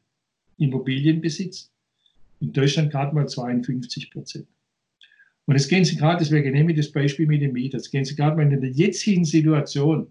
[0.58, 1.72] Immobilienbesitz.
[2.40, 4.46] In Deutschland gerade mal 52 Prozent.
[5.46, 8.04] Und jetzt gehen Sie gerade, deswegen nehme ich das Beispiel mit dem Mieter, jetzt gehen
[8.04, 10.08] Sie gerade mal in der jetzigen Situation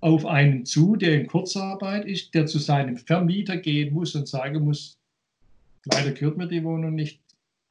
[0.00, 4.64] auf einen zu, der in Kurzarbeit ist, der zu seinem Vermieter gehen muss und sagen
[4.64, 4.98] muss,
[5.84, 7.20] leider gehört mir die Wohnung nicht,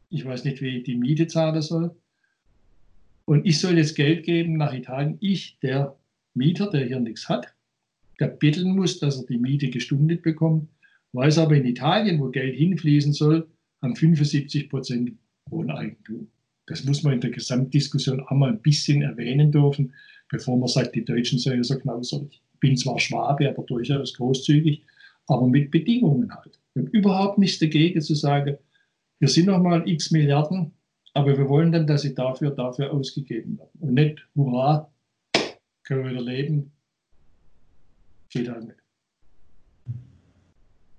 [0.09, 1.95] ich weiß nicht, wie ich die Miete zahlen soll.
[3.25, 5.97] Und ich soll jetzt Geld geben nach Italien, ich, der
[6.33, 7.53] Mieter, der hier nichts hat,
[8.19, 10.69] der bitteln muss, dass er die Miete gestundet bekommt,
[11.13, 13.47] weiß aber in Italien, wo Geld hinfließen soll,
[13.81, 15.13] haben 75 Prozent
[15.49, 16.27] Wohneigentum.
[16.67, 19.93] Das muss man in der Gesamtdiskussion auch mal ein bisschen erwähnen dürfen,
[20.29, 22.41] bevor man sagt, die Deutschen seien so knauserig.
[22.53, 24.83] Ich bin zwar Schwabe, aber durchaus großzügig,
[25.27, 26.59] aber mit Bedingungen halt.
[26.73, 28.57] Wir haben überhaupt nichts dagegen zu sagen,
[29.19, 30.73] wir sind noch mal x Milliarden,
[31.13, 33.79] aber wir wollen dann, dass sie dafür, dafür ausgegeben werden.
[33.79, 34.91] Und nicht, hurra,
[35.83, 36.71] können wir wieder leben,
[38.29, 38.77] geht halt nicht.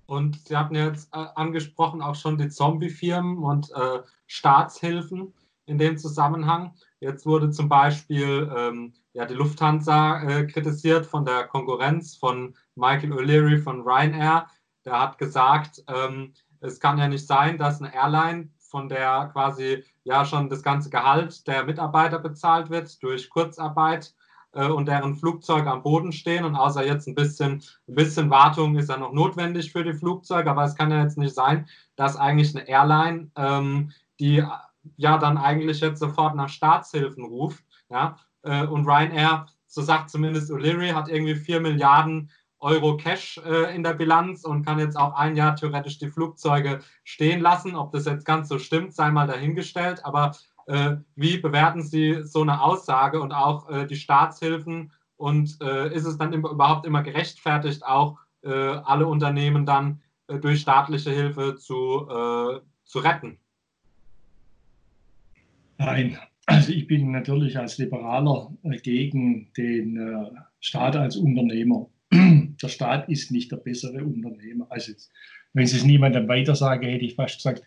[0.07, 5.31] Und Sie hatten jetzt äh, angesprochen auch schon die Zombie-Firmen und äh, Staatshilfen
[5.69, 6.73] in dem Zusammenhang.
[6.99, 13.13] Jetzt wurde zum Beispiel ähm, ja, die Lufthansa äh, kritisiert von der Konkurrenz von Michael
[13.13, 14.47] O'Leary von Ryanair.
[14.85, 19.83] Der hat gesagt, ähm, es kann ja nicht sein, dass eine Airline, von der quasi
[20.03, 24.13] ja schon das ganze Gehalt der Mitarbeiter bezahlt wird durch Kurzarbeit
[24.53, 28.77] äh, und deren Flugzeuge am Boden stehen und außer jetzt ein bisschen, ein bisschen Wartung
[28.77, 32.15] ist ja noch notwendig für die Flugzeuge, aber es kann ja jetzt nicht sein, dass
[32.15, 34.43] eigentlich eine Airline, ähm, die
[34.97, 37.63] ja dann eigentlich jetzt sofort nach Staatshilfen ruft.
[37.89, 38.17] Ja?
[38.43, 43.83] Äh, und Ryanair, so sagt zumindest O'Leary, hat irgendwie 4 Milliarden Euro Cash äh, in
[43.83, 47.75] der Bilanz und kann jetzt auch ein Jahr theoretisch die Flugzeuge stehen lassen.
[47.75, 50.03] Ob das jetzt ganz so stimmt, sei mal dahingestellt.
[50.03, 50.35] Aber
[50.67, 54.91] äh, wie bewerten Sie so eine Aussage und auch die Staatshilfen?
[55.15, 62.07] Und ist es dann überhaupt immer gerechtfertigt, auch alle Unternehmen dann durch staatliche Hilfe zu,
[62.85, 63.37] zu retten?
[65.79, 71.89] Nein, also ich bin natürlich als Liberaler äh, gegen den äh, Staat als Unternehmer.
[72.11, 74.67] Der Staat ist nicht der bessere Unternehmer.
[74.69, 74.91] Also
[75.53, 77.63] wenn Sie es niemandem weiter sagen, hätte ich fast gesagt,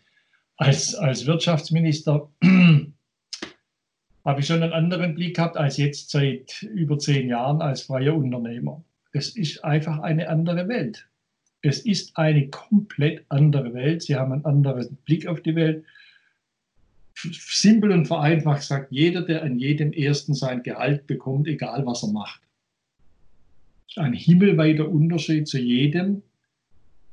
[0.56, 2.30] als, als Wirtschaftsminister
[4.24, 8.14] habe ich schon einen anderen Blick gehabt als jetzt seit über zehn Jahren als freier
[8.14, 8.84] Unternehmer.
[9.12, 11.08] Es ist einfach eine andere Welt.
[11.62, 14.02] Es ist eine komplett andere Welt.
[14.02, 15.84] Sie haben einen anderen Blick auf die Welt
[17.14, 22.12] simpel und vereinfacht sagt, jeder, der an jedem ersten sein Gehalt bekommt, egal was er
[22.12, 22.40] macht.
[23.96, 26.22] Ein himmelweiter Unterschied zu jedem,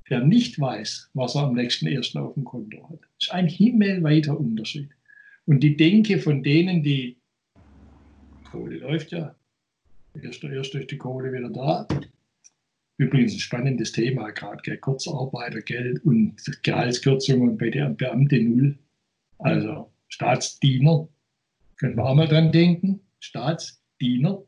[0.10, 3.02] der nicht weiß, was er am nächsten ersten auf dem Konto hat.
[3.02, 4.90] Das ist ein himmelweiter Unterschied.
[5.46, 7.18] Und die Denke von denen, die
[8.50, 9.36] Kohle läuft ja,
[10.22, 11.88] erst, erst ist die Kohle wieder da.
[12.98, 18.78] Übrigens ein spannendes Thema gerade, Kurzarbeitergeld und Gehaltskürzungen bei der Beamte null.
[19.40, 21.08] Also Staatsdiener,
[21.78, 24.44] können wir auch mal dran denken, Staatsdiener,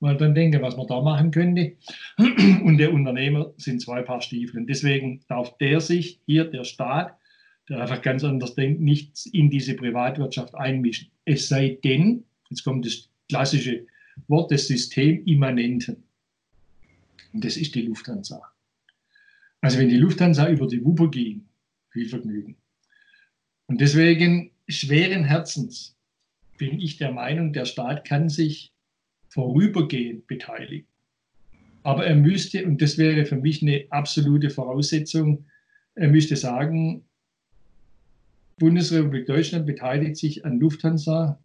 [0.00, 1.76] mal dran denken, was man da machen könnte.
[2.18, 4.60] Und der Unternehmer sind zwei Paar Stiefel.
[4.60, 7.16] Und deswegen darf der sich hier, der Staat,
[7.68, 11.10] der einfach ganz anders denkt, nicht in diese Privatwirtschaft einmischen.
[11.24, 13.86] Es sei denn, jetzt kommt das klassische
[14.28, 16.02] Wort des Systemimmanenten.
[17.32, 18.42] Und das ist die Lufthansa.
[19.60, 21.46] Also wenn die Lufthansa über die Wupper ging,
[21.90, 22.56] viel Vergnügen.
[23.66, 25.96] Und deswegen schweren Herzens
[26.58, 28.72] bin ich der Meinung, der Staat kann sich
[29.28, 30.86] vorübergehend beteiligen.
[31.82, 35.46] Aber er müsste, und das wäre für mich eine absolute Voraussetzung,
[35.94, 37.04] er müsste sagen,
[38.58, 41.42] Bundesrepublik Deutschland beteiligt sich an Lufthansa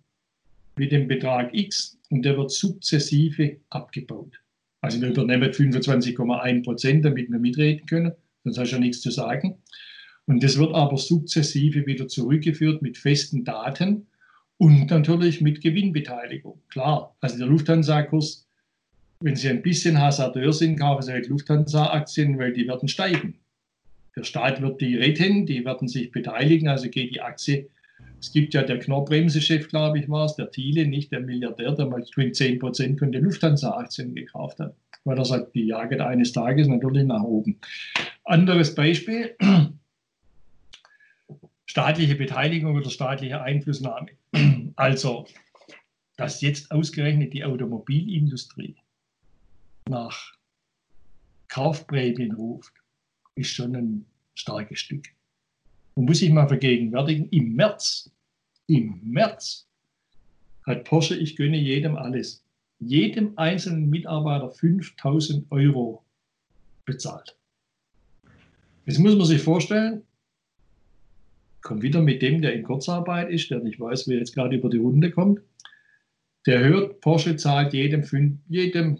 [0.77, 4.39] mit dem Betrag X und der wird sukzessive abgebaut.
[4.81, 9.09] Also wir übernehmen 25,1 Prozent, damit wir mitreden können, sonst hast du ja nichts zu
[9.09, 9.57] sagen.
[10.27, 14.07] Und das wird aber sukzessive wieder zurückgeführt mit festen Daten
[14.57, 16.59] und natürlich mit Gewinnbeteiligung.
[16.69, 18.45] Klar, also der Lufthansa-Kurs,
[19.21, 23.39] wenn Sie ein bisschen Hasardeur sind, kaufen Sie halt Lufthansa-Aktien, weil die werden steigen.
[24.15, 27.69] Der Staat wird die retten, die werden sich beteiligen, also geht die Aktie.
[28.19, 31.85] Es gibt ja der Knorrbremse-Chef, glaube ich, war es, der Thiele, nicht der Milliardär, der
[31.85, 34.75] mal 10 Prozent von den Lufthansa-Aktien gekauft hat.
[35.03, 37.59] Weil er sagt, die jagen eines Tages natürlich nach oben.
[38.23, 39.35] Anderes Beispiel,
[41.77, 44.09] staatliche Beteiligung oder staatliche Einflussnahme.
[44.77, 45.27] Also,
[46.17, 48.75] dass jetzt ausgerechnet die Automobilindustrie
[49.87, 50.33] nach
[51.49, 52.73] Kaufprämien ruft,
[53.35, 55.05] ist schon ein starkes Stück.
[55.95, 58.11] Man muss sich mal vergegenwärtigen, im März,
[58.65, 59.67] im März
[60.65, 62.43] hat Porsche, ich gönne jedem alles,
[62.79, 66.03] jedem einzelnen Mitarbeiter 5000 Euro
[66.85, 67.35] bezahlt.
[68.87, 70.06] Jetzt muss man sich vorstellen,
[71.67, 74.69] kommt wieder mit dem, der in Kurzarbeit ist, der nicht weiß, wer jetzt gerade über
[74.69, 75.41] die Runde kommt.
[76.45, 78.99] Der hört, Porsche zahlt jedem, jedem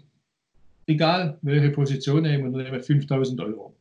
[0.86, 3.74] egal welche Position er im Unternehmen, 5000 Euro.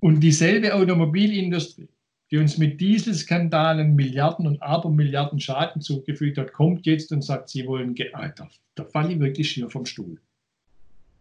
[0.00, 1.88] Und dieselbe Automobilindustrie,
[2.30, 7.66] die uns mit Dieselskandalen Milliarden und Abermilliarden Schaden zugefügt hat, kommt jetzt und sagt, sie
[7.66, 10.20] wollen, Alter, da falle ich wirklich hier vom Stuhl.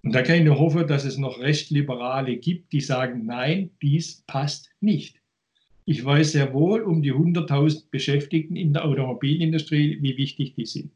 [0.03, 4.23] Und da kann ich nur hoffen, dass es noch Rechtliberale gibt, die sagen, nein, dies
[4.27, 5.22] passt nicht.
[5.85, 10.91] Ich weiß sehr wohl um die 100.000 Beschäftigten in der Automobilindustrie, wie wichtig die sind.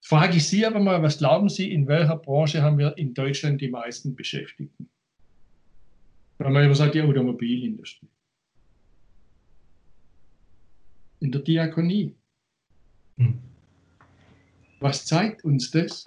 [0.00, 3.60] Frage ich Sie aber mal, was glauben Sie, in welcher Branche haben wir in Deutschland
[3.60, 4.88] die meisten Beschäftigten?
[6.38, 8.08] Wenn man immer sagt, die Automobilindustrie.
[11.20, 12.14] In der Diakonie.
[13.16, 13.38] Hm.
[14.80, 16.04] Was zeigt uns das?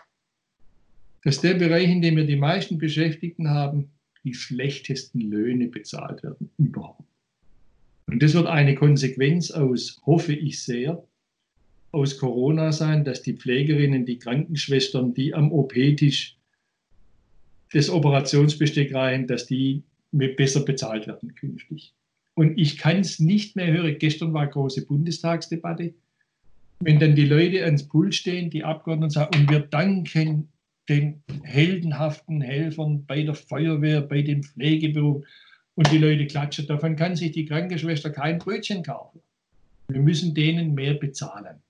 [1.23, 3.89] Dass der Bereich, in dem wir die meisten Beschäftigten haben,
[4.23, 7.06] die schlechtesten Löhne bezahlt werden überhaupt.
[8.07, 11.03] Und das wird eine Konsequenz aus, hoffe ich sehr,
[11.91, 16.37] aus Corona sein, dass die Pflegerinnen, die Krankenschwestern, die am OP-Tisch
[17.73, 21.93] das Operationsbesteck reichen, dass die besser bezahlt werden künftig.
[22.33, 23.97] Und ich kann es nicht mehr hören.
[23.99, 25.93] Gestern war große Bundestagsdebatte.
[26.79, 30.49] Wenn dann die Leute ans Pult stehen, die Abgeordneten sagen, und wir danken
[30.87, 35.25] den heldenhaften Helfern bei der Feuerwehr, bei den Pflegeberufen,
[35.77, 39.21] und die Leute klatschen, davon kann sich die Krankenschwester kein Brötchen kaufen.
[39.87, 41.61] Wir müssen denen mehr bezahlen.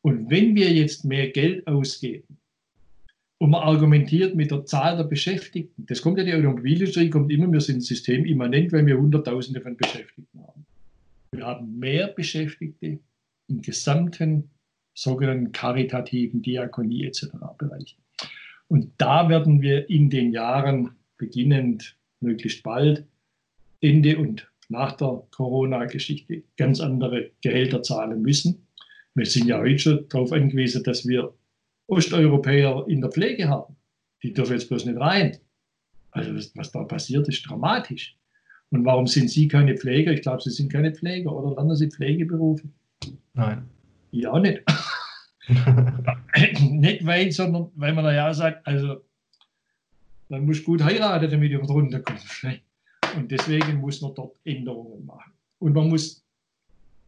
[0.00, 2.38] Und wenn wir jetzt mehr Geld ausgeben
[3.38, 7.50] und man argumentiert mit der Zahl der Beschäftigten, das kommt ja die Automobilindustrie, kommt immer,
[7.50, 10.64] wir sind systemimmanent, weil wir Hunderttausende von Beschäftigten haben.
[11.32, 13.00] Wir haben mehr Beschäftigte
[13.48, 14.50] im gesamten
[14.94, 17.26] sogenannten karitativen Diakonie etc.
[17.58, 17.96] Bereich.
[18.68, 23.04] Und da werden wir in den Jahren beginnend, möglichst bald,
[23.80, 28.66] Ende und nach der Corona-Geschichte ganz andere Gehälter zahlen müssen.
[29.14, 31.32] Wir sind ja heute schon darauf angewiesen, dass wir
[31.86, 33.76] Osteuropäer in der Pflege haben.
[34.22, 35.38] Die dürfen jetzt bloß nicht rein.
[36.10, 38.16] Also was, was da passiert, ist dramatisch.
[38.70, 40.12] Und warum sind Sie keine Pfleger?
[40.12, 42.68] Ich glaube, Sie sind keine Pfleger oder lernen Sie Pflegeberufe?
[43.34, 43.68] Nein.
[44.10, 44.62] Ja, auch nicht.
[46.70, 49.04] nicht weil, sondern weil man ja sagt, also
[50.28, 52.20] man muss gut heiraten, damit man runterkommt.
[53.16, 55.32] Und deswegen muss man dort Änderungen machen.
[55.60, 56.24] Und man muss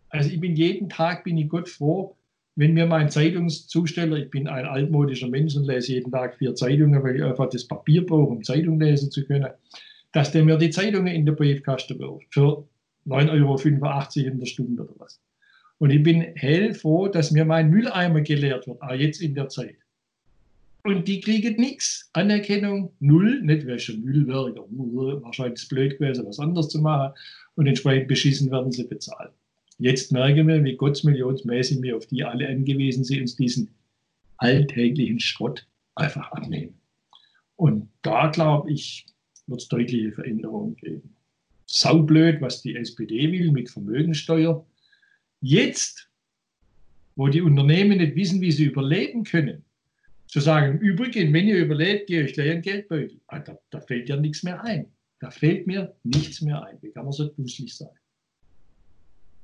[0.09, 2.17] also ich bin jeden Tag, bin ich Gott froh,
[2.55, 7.03] wenn mir mein Zeitungszusteller, ich bin ein altmodischer Mensch und lese jeden Tag vier Zeitungen,
[7.03, 9.51] weil ich einfach das Papier brauche, um Zeitung lesen zu können,
[10.13, 12.65] dass der mir die Zeitungen in der Briefkasten wirft für
[13.07, 15.21] 9,85 Euro in der Stunde oder was.
[15.79, 19.77] Und ich bin hellfroh, dass mir mein Mülleimer geleert wird, auch jetzt in der Zeit.
[20.87, 22.09] Und die kriegen nichts.
[22.13, 27.13] Anerkennung null, nicht welche Müllwerker, wahrscheinlich ist es blöd gewesen, was anderes zu machen.
[27.57, 29.33] Und entsprechend beschissen werden sie bezahlt.
[29.79, 33.69] Jetzt merken wir, wie gottsmillionsmäßig wir auf die alle angewiesen sind, uns diesen
[34.37, 36.75] alltäglichen Schrott einfach abnehmen.
[37.57, 39.07] Und da, glaube ich,
[39.49, 41.17] wird es deutliche Veränderungen geben.
[41.67, 44.65] Saublöd, was die SPD will mit Vermögensteuer.
[45.41, 46.09] Jetzt,
[47.17, 49.66] wo die Unternehmen nicht wissen, wie sie überleben können,
[50.27, 53.21] zu sagen, übrigens, wenn ihr überlebt, gehe ich gleich einen Geldbeutel.
[53.29, 54.93] Ah, da, da fällt ja nichts mehr ein.
[55.21, 56.79] Da fällt mir nichts mehr ein.
[56.83, 57.89] Wie kann man so dusselig sein?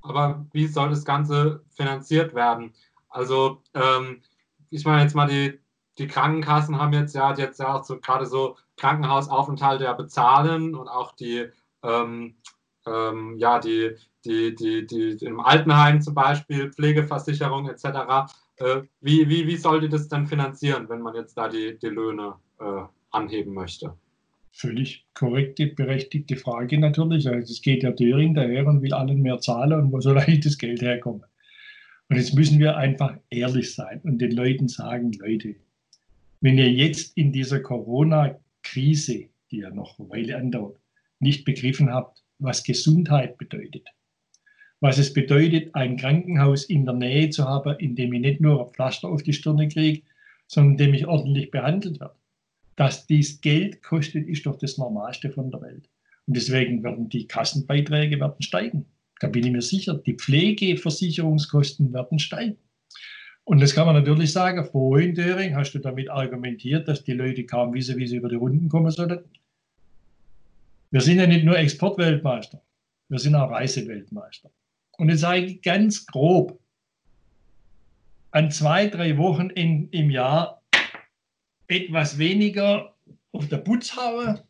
[0.02, 2.72] aber wie soll das Ganze finanziert werden?
[3.08, 4.22] Also, ähm,
[4.70, 5.58] ich meine jetzt mal, die,
[5.98, 10.88] die Krankenkassen haben jetzt ja jetzt ja auch so, gerade so Krankenhausaufenthalte ja bezahlen und
[10.88, 11.46] auch die,
[11.82, 12.36] ähm,
[12.86, 18.32] ähm, ja, die, die, die, die im Altenheim zum Beispiel, Pflegeversicherung etc.
[18.56, 21.88] Äh, wie, wie, wie soll die das dann finanzieren, wenn man jetzt da die, die
[21.88, 23.96] Löhne äh, anheben möchte?
[24.52, 27.26] völlig korrekte, berechtigte Frage natürlich.
[27.26, 30.40] Also es geht ja Döring daher und will allen mehr zahlen und wo soll eigentlich
[30.40, 31.24] das Geld herkommen?
[32.08, 35.56] Und jetzt müssen wir einfach ehrlich sein und den Leuten sagen, Leute,
[36.40, 40.78] wenn ihr jetzt in dieser Corona-Krise, die ja noch eine Weile andauert,
[41.20, 43.88] nicht begriffen habt, was Gesundheit bedeutet,
[44.82, 48.66] was es bedeutet, ein Krankenhaus in der Nähe zu haben, in dem ich nicht nur
[48.66, 50.02] ein Pflaster auf die Stirne kriege,
[50.46, 52.16] sondern in dem ich ordentlich behandelt werde
[52.76, 55.88] dass dies Geld kostet, ist doch das Normalste von der Welt.
[56.26, 58.86] Und deswegen werden die Kassenbeiträge werden steigen.
[59.20, 59.94] Da bin ich mir sicher.
[59.94, 62.56] Die Pflegeversicherungskosten werden steigen.
[63.44, 67.44] Und das kann man natürlich sagen, vorhin, Döring, hast du damit argumentiert, dass die Leute
[67.44, 69.20] kaum wissen, wie sie über die Runden kommen sollen.
[70.90, 72.62] Wir sind ja nicht nur Exportweltmeister,
[73.08, 74.50] wir sind auch Reiseweltmeister.
[74.98, 76.58] Und jetzt sage ich ganz grob,
[78.30, 80.62] an zwei, drei Wochen in, im Jahr
[81.68, 82.94] etwas weniger
[83.32, 84.42] auf der Putz haue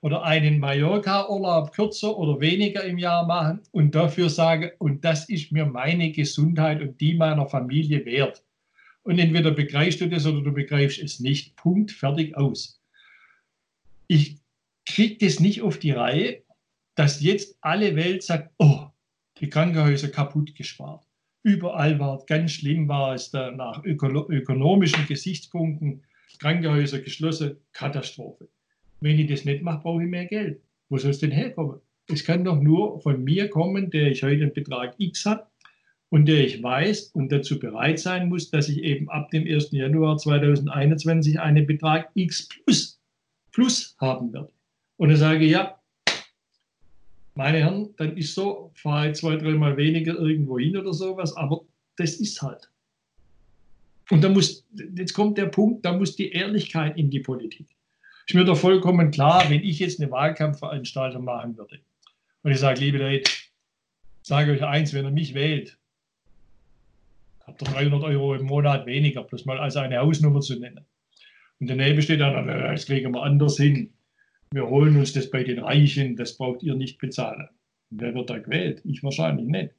[0.00, 5.52] oder einen Mallorca-Urlaub kürzer oder weniger im Jahr machen und dafür sage, und das ist
[5.52, 8.42] mir meine Gesundheit und die meiner Familie wert.
[9.02, 11.56] Und entweder begreifst du das oder du begreifst es nicht.
[11.56, 12.80] Punkt, fertig, aus.
[14.08, 14.38] Ich
[14.86, 16.42] kriege das nicht auf die Reihe,
[16.94, 18.89] dass jetzt alle Welt sagt, oh,
[19.40, 21.04] die Krankenhäuser kaputt gespart.
[21.42, 26.02] Überall war es ganz schlimm, war es da nach ökonomischen Gesichtspunkten,
[26.38, 28.48] Krankenhäuser geschlossen, Katastrophe.
[29.00, 30.60] Wenn ich das nicht mache, brauche ich mehr Geld.
[30.90, 31.80] Wo soll es denn herkommen?
[32.08, 35.46] Es kann doch nur von mir kommen, der ich heute einen Betrag X habe
[36.10, 39.70] und der ich weiß und dazu bereit sein muss, dass ich eben ab dem 1.
[39.70, 43.00] Januar 2021 einen Betrag X plus,
[43.52, 44.52] plus haben werde.
[44.96, 45.79] Und dann sage ich, ja,
[47.40, 51.62] meine Herren, dann ist so, fahre zwei, dreimal weniger irgendwo hin oder sowas, aber
[51.96, 52.68] das ist halt.
[54.10, 57.66] Und da muss, jetzt kommt der Punkt, da muss die Ehrlichkeit in die Politik.
[58.26, 61.78] Ist mir doch vollkommen klar, wenn ich jetzt eine Wahlkampfveranstaltung machen würde
[62.42, 63.30] und ich sage, liebe Leute,
[64.20, 65.78] sage euch eins, wenn ihr mich wählt,
[67.46, 70.84] habt ihr 300 Euro im Monat weniger, bloß mal als eine Hausnummer zu nennen.
[71.58, 73.94] Und daneben steht dann, das kriegen wir anders hin
[74.52, 77.48] wir holen uns das bei den Reichen, das braucht ihr nicht bezahlen.
[77.90, 78.80] Wer wird da gewählt?
[78.84, 79.70] Ich wahrscheinlich nicht.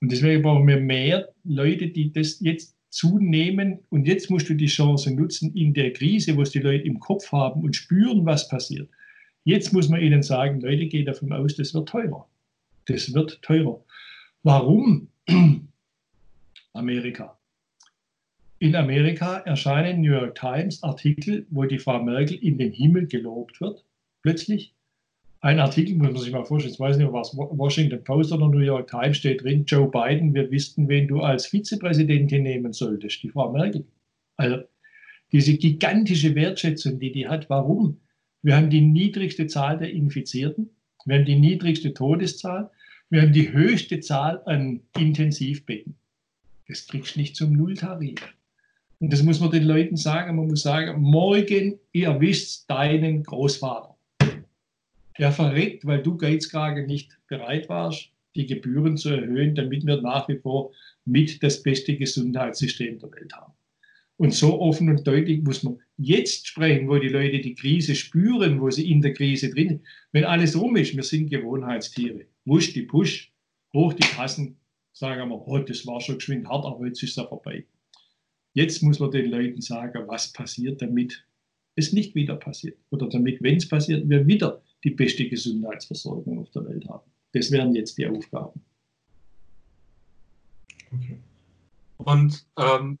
[0.00, 3.80] Und deswegen brauchen wir mehr Leute, die das jetzt zunehmen.
[3.90, 7.00] Und jetzt musst du die Chance nutzen in der Krise, wo es die Leute im
[7.00, 8.88] Kopf haben und spüren, was passiert.
[9.44, 12.28] Jetzt muss man ihnen sagen, Leute, geht davon aus, das wird teurer.
[12.86, 13.84] Das wird teurer.
[14.42, 15.08] Warum?
[16.72, 17.33] Amerika.
[18.64, 23.60] In Amerika erscheinen New York Times Artikel, wo die Frau Merkel in den Himmel gelobt
[23.60, 23.84] wird.
[24.22, 24.72] Plötzlich
[25.42, 28.60] ein Artikel, muss man sich mal vorstellen, ich weiß nicht, was Washington Post oder New
[28.60, 33.28] York Times steht drin, Joe Biden, wir wüssten, wen du als Vizepräsidentin nehmen solltest, die
[33.28, 33.84] Frau Merkel.
[34.38, 34.62] Also
[35.30, 38.00] diese gigantische Wertschätzung, die die hat, warum?
[38.40, 40.70] Wir haben die niedrigste Zahl der Infizierten,
[41.04, 42.70] wir haben die niedrigste Todeszahl,
[43.10, 45.96] wir haben die höchste Zahl an Intensivbetten.
[46.66, 48.22] Das kriegst du nicht zum Nulltarif.
[49.04, 50.34] Und das muss man den Leuten sagen.
[50.36, 53.94] Man muss sagen, morgen, ihr wisst deinen Großvater.
[55.18, 60.26] Der verreckt, weil du Geizkrage nicht bereit warst, die Gebühren zu erhöhen, damit wir nach
[60.30, 60.72] wie vor
[61.04, 63.52] mit das beste Gesundheitssystem der Welt haben.
[64.16, 68.58] Und so offen und deutlich muss man jetzt sprechen, wo die Leute die Krise spüren,
[68.58, 69.82] wo sie in der Krise drin sind.
[70.12, 72.24] Wenn alles rum ist, wir sind Gewohnheitstiere.
[72.46, 73.30] Wusch die Push,
[73.74, 74.56] hoch die Kassen,
[74.94, 77.66] sagen wir, oh, das war schon geschwind hart, aber jetzt ist es ja vorbei.
[78.54, 81.24] Jetzt muss man den Leuten sagen, was passiert, damit
[81.74, 82.78] es nicht wieder passiert.
[82.90, 87.10] Oder damit, wenn es passiert, wir wieder die beste Gesundheitsversorgung auf der Welt haben.
[87.32, 88.64] Das wären jetzt die Aufgaben.
[90.92, 91.18] Okay.
[91.98, 92.98] Und ähm,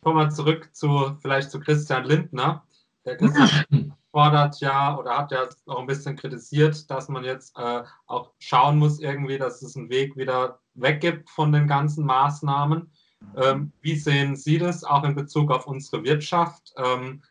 [0.00, 2.64] kommen wir zurück zu vielleicht zu Christian Lindner.
[3.04, 7.82] Der Christian fordert ja oder hat ja auch ein bisschen kritisiert, dass man jetzt äh,
[8.06, 12.90] auch schauen muss, irgendwie, dass es einen Weg wieder weggibt von den ganzen Maßnahmen.
[13.36, 16.72] Ähm, wie sehen Sie das auch in Bezug auf unsere Wirtschaft?
[16.76, 17.22] Ähm,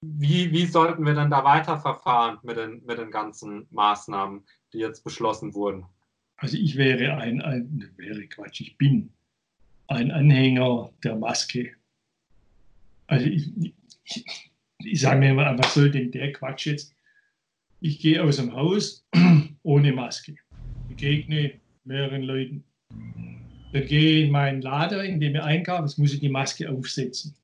[0.00, 4.42] wie, wie sollten wir denn da weiterverfahren mit den, mit den ganzen Maßnahmen,
[4.72, 5.86] die jetzt beschlossen wurden?
[6.36, 9.10] Also ich wäre ein, ein wäre Quatsch, ich bin
[9.86, 11.72] ein Anhänger der Maske.
[13.06, 13.52] Also ich,
[14.04, 16.94] ich, ich sage mir immer, was soll denn der Quatsch jetzt?
[17.80, 19.06] Ich gehe aus dem Haus
[19.62, 20.34] ohne Maske,
[20.88, 22.64] begegne mehreren Leuten.
[23.72, 26.70] Dann gehe ich in meinen Lader, in dem ich einkaufe, jetzt muss ich die Maske
[26.70, 27.34] aufsetzen.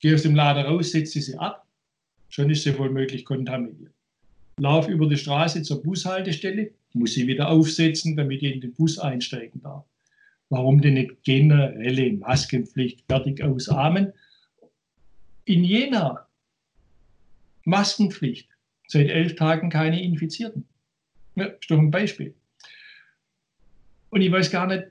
[0.00, 1.66] Gehe aus dem Lader raus, setze sie ab,
[2.28, 3.92] schon ist sie wohl möglich kontaminiert.
[4.58, 8.98] Laufe über die Straße zur Bushaltestelle, muss sie wieder aufsetzen, damit ich in den Bus
[8.98, 9.84] einsteigen darf.
[10.50, 14.12] Warum denn nicht generelle Maskenpflicht fertig ausarmen?
[15.44, 16.26] In Jena
[17.64, 18.48] Maskenpflicht.
[18.88, 20.66] Seit elf Tagen keine Infizierten.
[21.34, 22.34] Ja, ist doch ein Beispiel.
[24.10, 24.84] Und ich weiß gar nicht,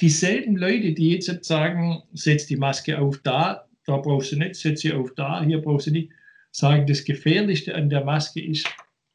[0.00, 4.80] dieselben Leute, die jetzt sagen, setz die Maske auf da, da brauchst du nicht, setz
[4.80, 6.10] sie auf da, hier brauchst du nicht,
[6.50, 8.68] sagen, das Gefährlichste an der Maske ist,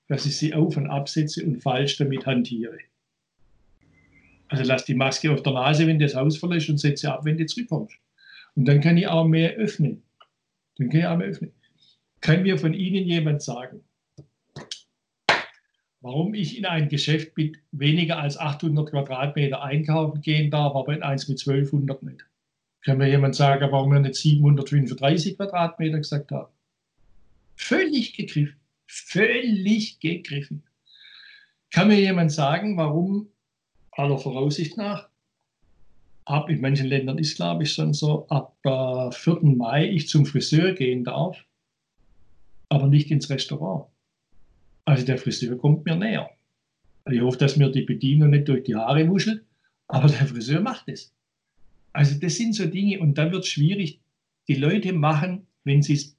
[0.08, 2.78] dass ich sie auf und absetze und falsch damit hantiere.
[4.48, 7.12] Also lass die Maske auf der Nase, wenn du das Haus verlässt und setze sie
[7.12, 7.96] ab, wenn du zurückkommst.
[8.56, 10.04] Und dann kann ich auch mehr öffnen.
[10.78, 11.52] Dann kann ich auch mehr öffnen.
[12.22, 13.82] Kann mir von Ihnen jemand sagen,
[16.06, 21.01] warum ich in ein Geschäft mit weniger als 800 Quadratmeter einkaufen gehen darf, aber in
[21.01, 22.24] eins mit 1200 nicht.
[22.84, 26.53] Kann mir jemand sagen, warum wir nicht 735 Quadratmeter gesagt haben?
[27.56, 28.56] Völlig gegriffen.
[28.86, 30.62] Völlig gegriffen.
[31.72, 33.30] Kann mir jemand sagen, warum
[33.89, 35.10] aller Voraussicht nach
[36.26, 39.39] ab, in manchen Ländern ist glaube ich schon so, ab äh, 4.
[39.41, 41.43] Mai ich zum Friseur gehen darf,
[42.70, 43.88] aber nicht ins Restaurant.
[44.86, 46.30] Also der Friseur kommt mir näher.
[47.12, 49.44] Ich hoffe, dass mir die Bedienung nicht durch die Haare wuschelt,
[49.88, 51.14] aber der Friseur macht es.
[51.94, 54.00] Also das sind so Dinge und dann wird es schwierig.
[54.48, 56.18] Die Leute machen, wenn sie es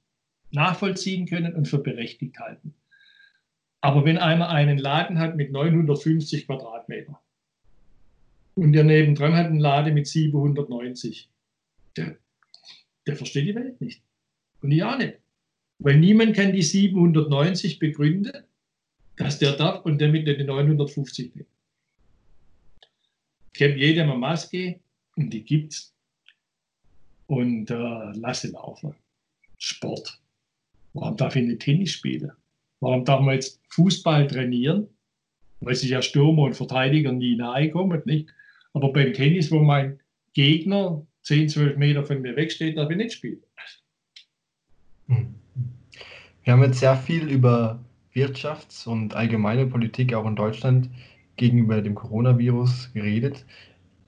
[0.51, 2.73] nachvollziehen können und für berechtigt halten.
[3.81, 7.15] Aber wenn einer einen Laden hat mit 950 Quadratmetern
[8.55, 11.29] und der nebendran hat einen Laden mit 790,
[11.95, 12.17] der,
[13.05, 14.01] der versteht die Welt nicht.
[14.61, 15.19] Und ich auch nicht.
[15.79, 18.31] Weil niemand kann die 790 begründen,
[19.17, 21.49] dass der darf und der mit den 950 nimmt.
[23.53, 24.79] Ich gebe jedem eine Maske
[25.15, 25.93] und die gibt's.
[27.25, 28.95] Und äh, lasse laufen.
[29.57, 30.21] Sport.
[30.93, 32.31] Warum darf ich nicht Tennis spielen?
[32.79, 34.87] Warum darf man jetzt Fußball trainieren?
[35.59, 38.29] Weil sich ja Stürmer und Verteidiger nie nahe kommen, nicht?
[38.73, 39.99] Aber beim Tennis, wo mein
[40.33, 43.41] Gegner 10, 12 Meter von mir wegsteht, darf ich nicht spielen.
[45.07, 45.33] Hm.
[46.43, 47.83] Wir haben jetzt sehr viel über
[48.17, 50.89] Wirtschafts- und allgemeine Politik auch in Deutschland
[51.35, 53.45] gegenüber dem Coronavirus geredet.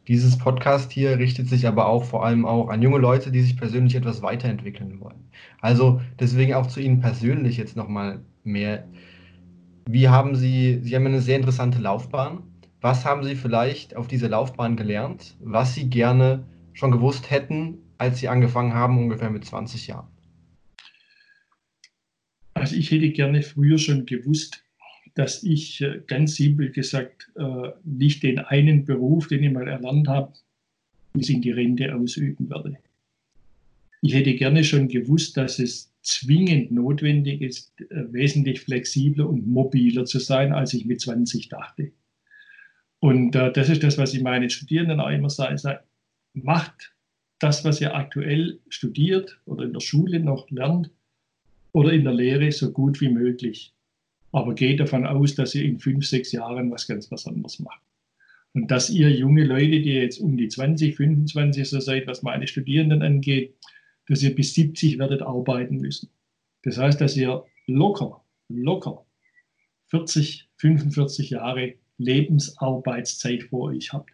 [0.07, 3.55] Dieses Podcast hier richtet sich aber auch vor allem auch an junge Leute, die sich
[3.55, 5.29] persönlich etwas weiterentwickeln wollen.
[5.61, 8.87] Also deswegen auch zu Ihnen persönlich jetzt nochmal mehr.
[9.87, 12.41] Wie haben Sie, Sie haben eine sehr interessante Laufbahn.
[12.81, 18.17] Was haben Sie vielleicht auf dieser Laufbahn gelernt, was Sie gerne schon gewusst hätten, als
[18.17, 20.07] Sie angefangen haben, ungefähr mit 20 Jahren?
[22.59, 24.65] Also ich hätte gerne früher schon gewusst,
[25.15, 30.09] dass ich äh, ganz simpel gesagt äh, nicht den einen Beruf, den ich mal erlernt
[30.09, 30.33] habe,
[31.13, 32.77] bis in die Rente ausüben werde.
[34.01, 40.03] Ich hätte gerne schon gewusst, dass es zwingend notwendig ist, äh, wesentlich flexibler und mobiler
[40.03, 41.91] zu sein, als ich mit 20 dachte.
[42.99, 45.79] Und das ist das, was ich meinen Studierenden auch immer sage.
[46.33, 46.93] Macht
[47.39, 50.91] das, was ihr aktuell studiert oder in der Schule noch lernt
[51.71, 53.73] oder in der Lehre, so gut wie möglich.
[54.31, 57.81] Aber geht davon aus, dass ihr in fünf, sechs Jahren was ganz was anderes macht.
[58.53, 62.47] Und dass ihr junge Leute, die jetzt um die 20, 25 so seid, was meine
[62.47, 63.55] Studierenden angeht,
[64.07, 66.09] dass ihr bis 70 werdet arbeiten müssen.
[66.63, 69.05] Das heißt, dass ihr locker, locker
[69.87, 74.11] 40, 45 Jahre Lebensarbeitszeit vor euch habt.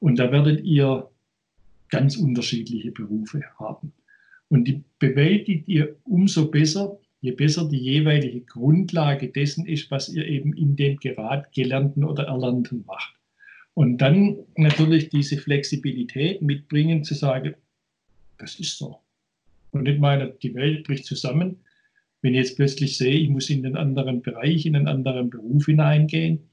[0.00, 1.10] Und da werdet ihr
[1.88, 3.92] ganz unterschiedliche Berufe haben.
[4.48, 10.26] Und die bewältigt ihr umso besser, je besser die jeweilige Grundlage dessen ist, was ihr
[10.26, 13.14] eben in dem gerade Gelernten oder Erlernten macht.
[13.74, 17.54] Und dann natürlich diese Flexibilität mitbringen, zu sagen,
[18.38, 18.98] das ist so.
[19.70, 21.58] Und nicht meine, die Welt bricht zusammen,
[22.22, 25.66] wenn ich jetzt plötzlich sehe, ich muss in einen anderen Bereich, in einen anderen Beruf
[25.66, 26.50] hineingehen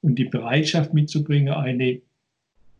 [0.00, 2.00] und die Bereitschaft mitzubringen, eine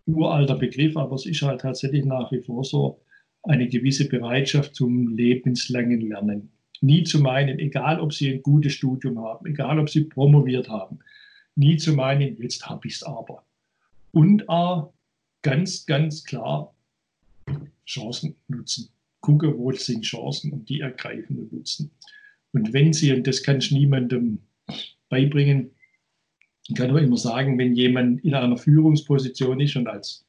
[0.07, 3.01] uralter Begriff, aber es ist halt tatsächlich nach wie vor so,
[3.45, 9.19] eine gewisse Bereitschaft zum lebenslangen Lernen nie zu meinen, egal ob sie ein gutes Studium
[9.19, 10.99] haben, egal ob sie promoviert haben,
[11.57, 13.45] nie zu meinen, jetzt habe ich es aber.
[14.13, 14.93] Und auch
[15.43, 16.75] ganz, ganz klar
[17.87, 18.91] Chancen nutzen.
[19.21, 21.91] Gucke, wo sind Chancen und die ergreifen und nutzen.
[22.53, 24.39] Und wenn sie, und das kann ich niemandem
[25.09, 25.71] beibringen,
[26.69, 30.24] ich kann nur immer sagen, wenn jemand in einer Führungsposition ist und als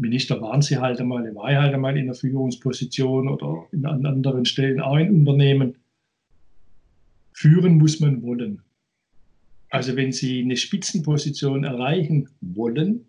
[0.00, 4.06] Minister waren sie halt einmal, er war halt einmal in einer Führungsposition oder in, an
[4.06, 5.76] anderen Stellen auch in Unternehmen,
[7.32, 8.60] Führen muss man wollen.
[9.70, 13.06] Also wenn Sie eine Spitzenposition erreichen wollen,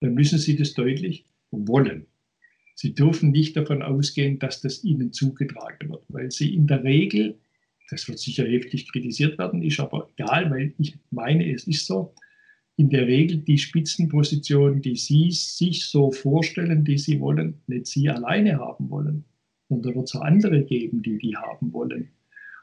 [0.00, 2.06] dann müssen Sie das deutlich wollen.
[2.74, 7.38] Sie dürfen nicht davon ausgehen, dass das Ihnen zugetragen wird, weil Sie in der Regel,
[7.90, 12.14] das wird sicher heftig kritisiert werden, ist aber egal, weil ich meine, es ist so,
[12.76, 18.08] in der Regel die Spitzenposition, die Sie sich so vorstellen, die Sie wollen, nicht Sie
[18.08, 19.24] alleine haben wollen,
[19.68, 22.08] sondern wird es andere geben, die die haben wollen.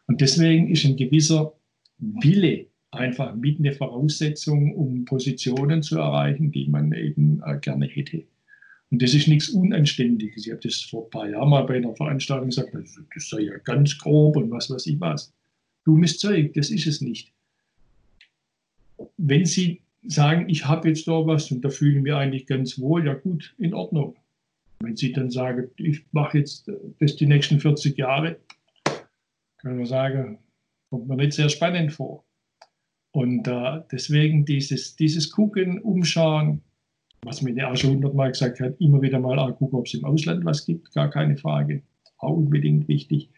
[0.08, 1.54] Und deswegen ist ein gewisser
[2.00, 8.24] Wille einfach mit eine Voraussetzung, um Positionen zu erreichen, die man eben äh, gerne hätte.
[8.92, 10.48] Und das ist nichts Unanständiges.
[10.48, 13.42] Ich habe das vor ein paar Jahren mal bei einer Veranstaltung gesagt, das, das sei
[13.42, 15.32] ja ganz grob und was weiß ich was.
[15.86, 17.32] Dummes Zeug, das ist es nicht.
[19.18, 22.80] Wenn Sie sagen, ich habe jetzt da was und da fühle ich mich eigentlich ganz
[22.80, 24.16] wohl, ja gut, in Ordnung.
[24.80, 28.40] Wenn Sie dann sagen, ich mache jetzt das die nächsten 40 Jahre,
[29.58, 30.40] können wir sagen,
[30.90, 32.24] kommt mir nicht sehr spannend vor.
[33.12, 36.62] Und äh, deswegen dieses, dieses Gucken, Umschauen,
[37.24, 39.94] was mir ja auch schon hundertmal gesagt hat, immer wieder mal auch gucken, ob es
[39.94, 41.84] im Ausland was gibt, gar keine Frage.
[42.18, 43.30] Auch unbedingt wichtig.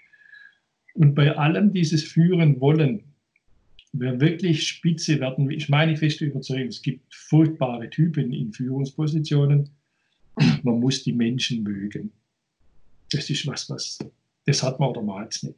[0.94, 3.11] Und bei allem dieses Führen wollen,
[3.94, 9.70] wer wirklich Spitze werden will, ich meine feste Überzeugung, es gibt furchtbare Typen in Führungspositionen.
[10.64, 12.12] Man muss die Menschen mögen.
[13.12, 14.00] Das ist was, was,
[14.46, 15.56] das hat man oder mal nicht.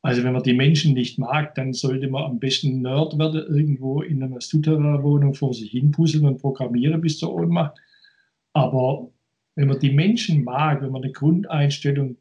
[0.00, 4.02] Also wenn man die Menschen nicht mag, dann sollte man am besten Nerd werden, irgendwo
[4.02, 7.78] in einer Souterrain-Wohnung vor sich hin puzzeln und programmieren bis zur Ohnmacht.
[8.52, 9.10] Aber
[9.54, 12.16] wenn man die Menschen mag, wenn man eine Grundeinstellung,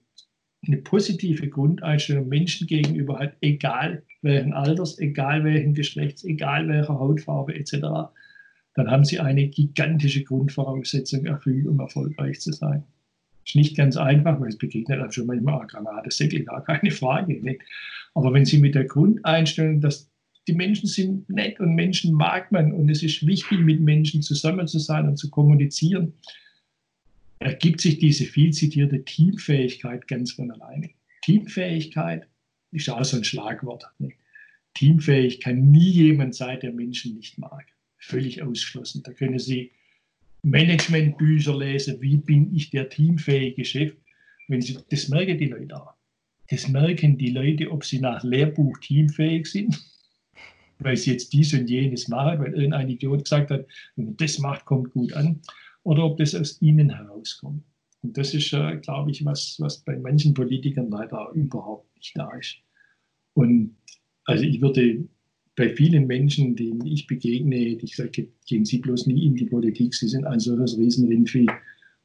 [0.66, 7.56] eine positive Grundeinstellung Menschen gegenüber hat, egal welchen Alters, egal welchen Geschlechts, egal welcher Hautfarbe
[7.56, 7.78] etc.,
[8.76, 12.84] dann haben sie eine gigantische Grundvoraussetzung erfüllt, um erfolgreich zu sein.
[13.46, 17.40] Ist nicht ganz einfach, weil es begegnet einem schon manchmal Granatesäckel, gar keine Frage.
[17.42, 17.62] Nicht?
[18.16, 20.10] Aber wenn Sie mit der Grundeinstellung, dass
[20.48, 24.68] die Menschen sind nett und Menschen mag man und es ist wichtig, mit Menschen zusammen
[24.68, 26.14] zu sein und zu kommunizieren,
[27.44, 30.90] ergibt sich diese viel zitierte Teamfähigkeit ganz von alleine.
[31.22, 32.28] Teamfähigkeit
[32.72, 33.86] ist auch so ein Schlagwort.
[34.74, 37.66] Teamfähig kann nie jemand sein, der Menschen nicht mag.
[37.98, 39.04] Völlig ausgeschlossen.
[39.04, 39.72] Da können Sie
[40.44, 43.94] Managementbücher lesen, wie bin ich der teamfähige Chef,
[44.50, 45.94] wenn sie, das merken die Leute auch.
[46.50, 49.82] Das merken die Leute, ob sie nach Lehrbuch teamfähig sind,
[50.80, 53.66] weil sie jetzt dies und jenes machen, weil irgendein Idiot gesagt hat,
[53.96, 55.40] wenn man das macht, kommt gut an,
[55.84, 57.64] oder ob das aus ihnen herauskommt.
[58.02, 62.30] Und das ist, äh, glaube ich, was, was bei manchen Politikern leider überhaupt nicht da
[62.32, 62.58] ist.
[63.34, 63.76] Und
[64.26, 65.06] also ich würde
[65.56, 69.94] bei vielen Menschen, denen ich begegne, ich sage, gehen Sie bloß nie in die Politik,
[69.94, 71.48] Sie sind ein solches Riesenrindvieh.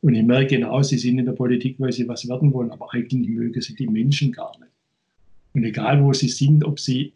[0.01, 2.93] Und ich merke genau, Sie sind in der Politik, weil Sie was werden wollen, aber
[2.93, 4.71] eigentlich mögen Sie die Menschen gar nicht.
[5.55, 7.15] Und egal, wo Sie sind, ob Sie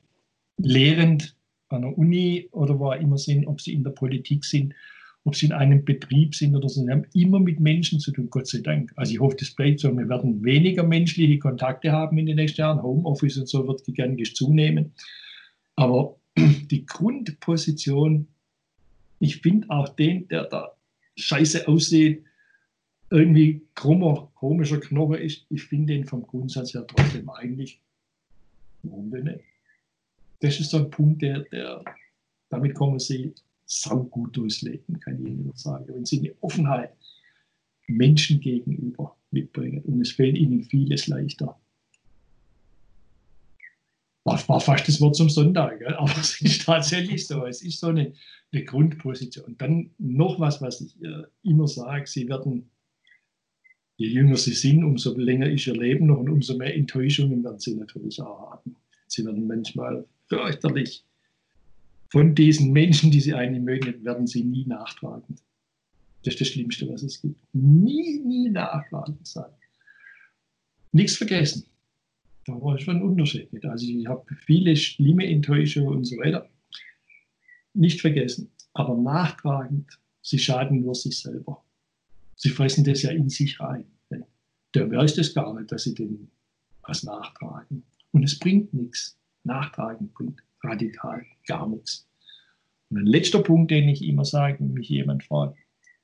[0.57, 1.37] lehrend
[1.69, 4.75] an der Uni oder wo auch immer sind, ob Sie in der Politik sind,
[5.25, 8.29] ob Sie in einem Betrieb sind oder so, Sie haben immer mit Menschen zu tun,
[8.31, 8.93] Gott sei Dank.
[8.97, 9.97] Also ich hoffe, das bleibt so.
[9.97, 12.83] Wir werden weniger menschliche Kontakte haben in den nächsten Jahren.
[12.83, 14.93] Homeoffice und so wird gigantisch zunehmen.
[15.77, 18.27] Aber die Grundposition,
[19.21, 20.73] ich finde auch den, der da
[21.17, 22.25] scheiße aussieht,
[23.11, 27.81] irgendwie krummer, komischer Knochen ist, ich finde den vom Grundsatz her trotzdem eigentlich,
[28.83, 29.41] warum denn nicht?
[30.41, 31.85] Das ist so ein Punkt, der, der
[32.49, 33.35] damit kommen sie
[33.81, 35.87] saugut durchs Leben, kann ich Ihnen sagen.
[35.89, 36.91] Wenn Sie eine Offenheit
[37.87, 41.59] Menschen gegenüber mitbringen und es fällt Ihnen vieles leichter
[44.25, 45.95] war, war fast das Wort zum Sonntag, gell?
[45.95, 47.45] aber es ist tatsächlich so.
[47.47, 48.13] Es ist so eine,
[48.53, 49.47] eine Grundposition.
[49.47, 52.71] Und dann noch was, was ich äh, immer sage: Sie werden,
[53.97, 57.59] je jünger Sie sind, umso länger ist Ihr Leben noch und umso mehr Enttäuschungen werden
[57.59, 58.77] Sie natürlich auch haben.
[59.09, 61.05] Sie werden manchmal fürchterlich
[62.13, 65.43] von diesen Menschen, die Sie eigentlich mögen, werden Sie nie nachtragend.
[66.23, 67.41] Das ist das Schlimmste, was es gibt.
[67.55, 69.51] Nie, nie nachtragend sein.
[70.93, 71.65] Nichts vergessen.
[72.45, 73.49] Da war schon ein Unterschied.
[73.65, 76.51] Also ich habe viele schlimme Enttäuschungen und so weiter
[77.73, 78.51] nicht vergessen.
[78.75, 81.65] Aber nachtragend, sie schaden nur sich selber.
[82.37, 83.87] Sie fressen das ja in sich rein.
[84.75, 86.31] Der weiß das gar nicht, dass sie den
[86.83, 87.85] was nachtragen.
[88.11, 89.19] Und es bringt nichts.
[89.45, 92.07] Nachtragen bringt radikal gar nichts.
[92.91, 95.57] Und ein letzter Punkt, den ich immer sage, wenn mich jemand fragt,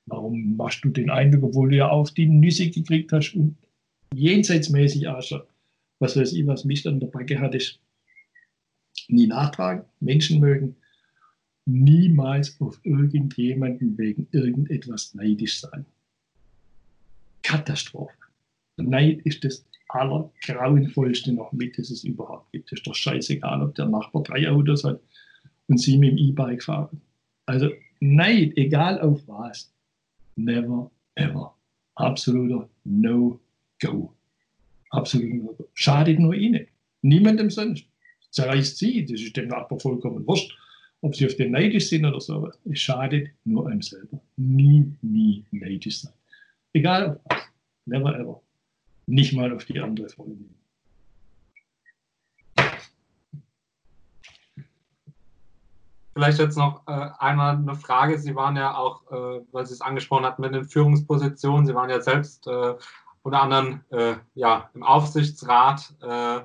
[0.07, 3.57] warum machst du den Eindruck, obwohl du ja auf die Nüsse gekriegt hast und
[4.15, 5.23] jenseitsmäßig auch
[6.01, 7.81] was weiß ich, was mich dann der Backe hat, ist
[9.09, 10.77] nie nachtragen, Menschen mögen,
[11.67, 15.85] niemals auf irgendjemanden wegen irgendetwas neidisch sein.
[17.43, 18.15] Katastrophe.
[18.77, 22.73] Neid ist das allergrauenvollste noch mit, das es überhaupt gibt.
[22.73, 25.01] Es ist doch scheißegal, ob der Nachbar drei Autos hat
[25.69, 27.01] und sie mit dem E-Bike fahren.
[27.47, 27.71] Also
[28.01, 29.73] Neid, egal auf was,
[30.37, 31.55] never ever.
[31.97, 34.15] Absoluter No-Go.
[34.91, 35.57] Absolut nur.
[35.75, 36.67] Schadet nur ihnen.
[37.03, 37.85] Niemandem sonst.
[38.31, 40.57] Zerreißt sie, das ist dem Nachbar vollkommen wurscht,
[41.01, 42.51] ob sie auf den neidisch sind oder so.
[42.71, 44.21] Es schadet nur einem selber.
[44.37, 46.13] Nie, nie neidisch sein.
[46.73, 47.43] Egal auf was.
[47.87, 48.43] Never ever.
[49.09, 50.55] Nicht mal auf die andere Freundin.
[56.13, 58.19] Vielleicht jetzt noch äh, einmal eine Frage.
[58.19, 61.89] Sie waren ja auch, äh, weil Sie es angesprochen hatten mit den Führungspositionen, Sie waren
[61.89, 62.75] ja selbst äh,
[63.23, 66.41] unter anderem äh, ja, im Aufsichtsrat äh,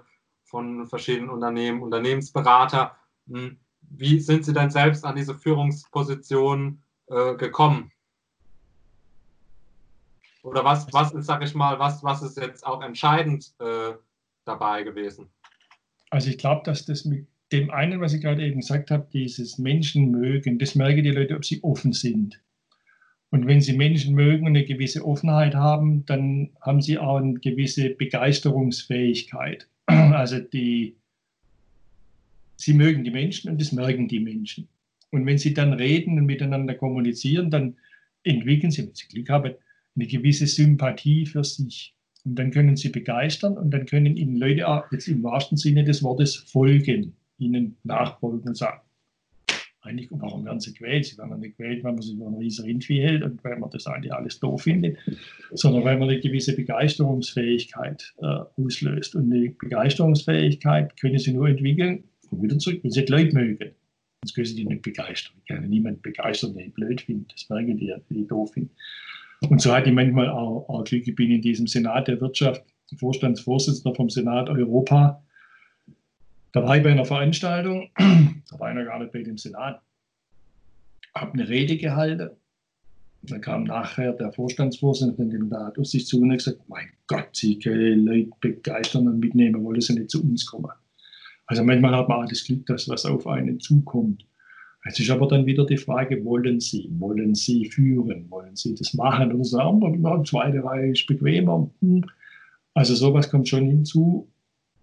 [0.45, 2.95] von verschiedenen Unternehmen, Unternehmensberater.
[3.27, 7.91] Hm, wie sind Sie denn selbst an diese Führungsposition äh, gekommen?
[10.43, 13.93] Oder was, was ist, sag ich mal, was, was ist jetzt auch entscheidend äh,
[14.45, 15.29] dabei gewesen?
[16.09, 19.57] Also ich glaube, dass das mit dem einen, was ich gerade eben gesagt habe, dieses
[19.57, 22.39] Menschen mögen, das merken die Leute, ob sie offen sind.
[23.33, 27.33] Und wenn Sie Menschen mögen und eine gewisse Offenheit haben, dann haben Sie auch eine
[27.39, 29.67] gewisse Begeisterungsfähigkeit.
[29.87, 30.95] Also die,
[32.55, 34.67] Sie mögen die Menschen und das merken die Menschen.
[35.09, 37.75] Und wenn Sie dann reden und miteinander kommunizieren, dann
[38.23, 39.55] entwickeln Sie, wenn Sie Glück haben,
[39.95, 41.93] eine gewisse Sympathie für sich.
[42.25, 45.83] Und dann können sie begeistern und dann können ihnen Leute auch jetzt im wahrsten Sinne
[45.83, 48.79] des Wortes folgen, ihnen nachfolgen und sagen,
[49.81, 51.05] eigentlich, warum werden sie gewählt?
[51.05, 53.69] Sie werden nicht gewählt, wenn man sich über einen riesen Rindvieh hält und weil man
[53.69, 54.97] das eigentlich alles doof findet,
[55.51, 59.15] sondern weil man eine gewisse Begeisterungsfähigkeit äh, auslöst.
[59.15, 63.71] Und eine Begeisterungsfähigkeit können sie nur entwickeln, wieder zurück, wenn sie die Leute mögen.
[64.23, 65.33] Sonst können sie die nicht begeistern.
[65.41, 67.33] Ich kann niemand begeistern, der ihn blöd findet.
[67.33, 68.71] Das merken die, die doof finden.
[69.49, 72.63] Und so hatte ich manchmal auch, auch Glück, ich bin in diesem Senat der Wirtschaft
[72.97, 75.23] Vorstandsvorsitzender vom Senat Europa.
[76.51, 79.81] Da war ich bei einer Veranstaltung, da war einer gar nicht bei dem Senat,
[81.15, 82.29] habe eine Rede gehalten.
[83.23, 88.05] Dann kam nachher der Vorstandsvorsitzende, da hat sich zu und gesagt, mein Gott, Sie können
[88.05, 90.71] Leute begeistern und mitnehmen, wollen sie nicht zu uns kommen.
[91.45, 94.25] Also manchmal hat man auch das Glück, dass was auf einen zukommt.
[94.85, 98.93] Es ist aber dann wieder die Frage, wollen Sie, wollen Sie führen, wollen Sie das
[98.93, 101.69] machen oder sagen, eine zweite Reihe ist bequemer.
[101.81, 102.05] Hm.
[102.73, 104.29] Also sowas kommt schon hinzu.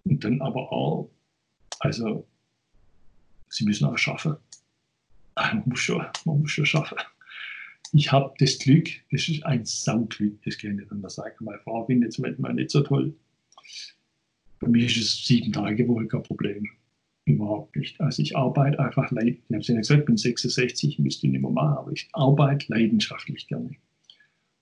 [0.03, 1.11] Und dann aber auch,
[1.79, 2.25] also
[3.49, 4.37] Sie müssen auch schaffen.
[5.35, 6.97] Man muss schon, man muss schon schaffen.
[7.93, 11.35] Ich habe das Glück, das ist ein Sauglück, das kann ich nicht anders sagen.
[11.41, 13.13] Meine Frau findet es manchmal nicht so toll.
[14.59, 16.69] Für mich ist es sieben Tage Woche kein Problem.
[17.25, 17.99] Überhaupt nicht.
[18.01, 19.11] Also ich arbeite einfach.
[19.11, 23.47] Ich habe es gesagt, bin 66, müsste ich nicht mehr machen, aber ich arbeite leidenschaftlich
[23.47, 23.71] gerne.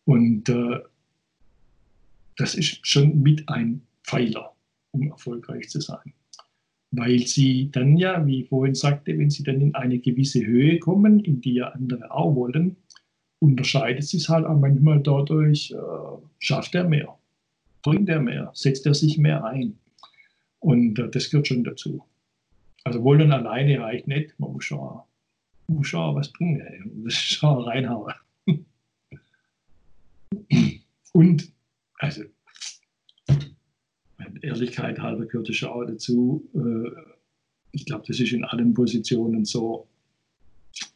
[0.05, 0.79] Und äh,
[2.35, 4.53] das ist schon mit ein Pfeiler,
[4.91, 6.13] um erfolgreich zu sein.
[6.91, 10.79] Weil sie dann ja, wie ich vorhin sagte, wenn sie dann in eine gewisse Höhe
[10.79, 12.75] kommen, in die ja andere auch wollen,
[13.39, 15.75] unterscheidet sich halt auch manchmal dadurch, äh,
[16.39, 17.17] schafft er mehr,
[17.83, 19.77] bringt er mehr, setzt er sich mehr ein.
[20.59, 22.03] Und äh, das gehört schon dazu.
[22.83, 24.99] Also wollen alleine reicht nicht, man muss schon,
[25.67, 26.79] muss schon was bringen, ey.
[26.79, 28.13] man muss schon reinhauen.
[31.13, 31.51] Und,
[31.97, 32.23] also,
[34.41, 36.47] Ehrlichkeit halber gehört es auch dazu.
[36.53, 36.89] Äh,
[37.71, 39.87] ich glaube, das ist in allen Positionen so.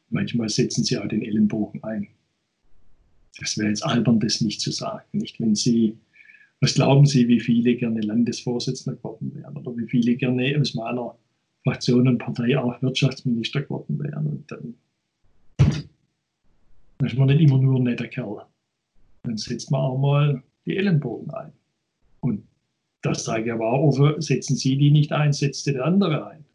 [0.09, 2.07] Manchmal setzen sie auch den Ellenbogen ein.
[3.39, 5.03] Das wäre jetzt albern, das nicht zu sagen.
[5.11, 5.97] Nicht, wenn Sie
[6.63, 11.13] was glauben Sie, wie viele gerne Landesvorsitzender geworden wären oder wie viele gerne aus meiner
[11.64, 14.28] Fraktion und Partei auch Wirtschaftsminister geworden wären?
[14.28, 14.76] Und dann,
[16.97, 18.45] dann ist man nicht immer nur ein netter Kerl.
[19.24, 21.53] Dann setzt man auch mal die Ellenbogen ein.
[22.20, 22.43] Und
[23.01, 26.45] das sage ich aber auch offen, setzen Sie die nicht ein, setzt der andere ein.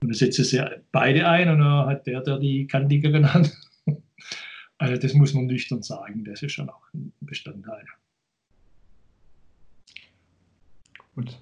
[0.00, 3.48] Und dann setzen Sie beide ein und dann hat der, der die kantigeren an.
[4.78, 7.84] Also das muss man nüchtern sagen, das ist schon auch ein Bestandteil.
[11.14, 11.38] Gut.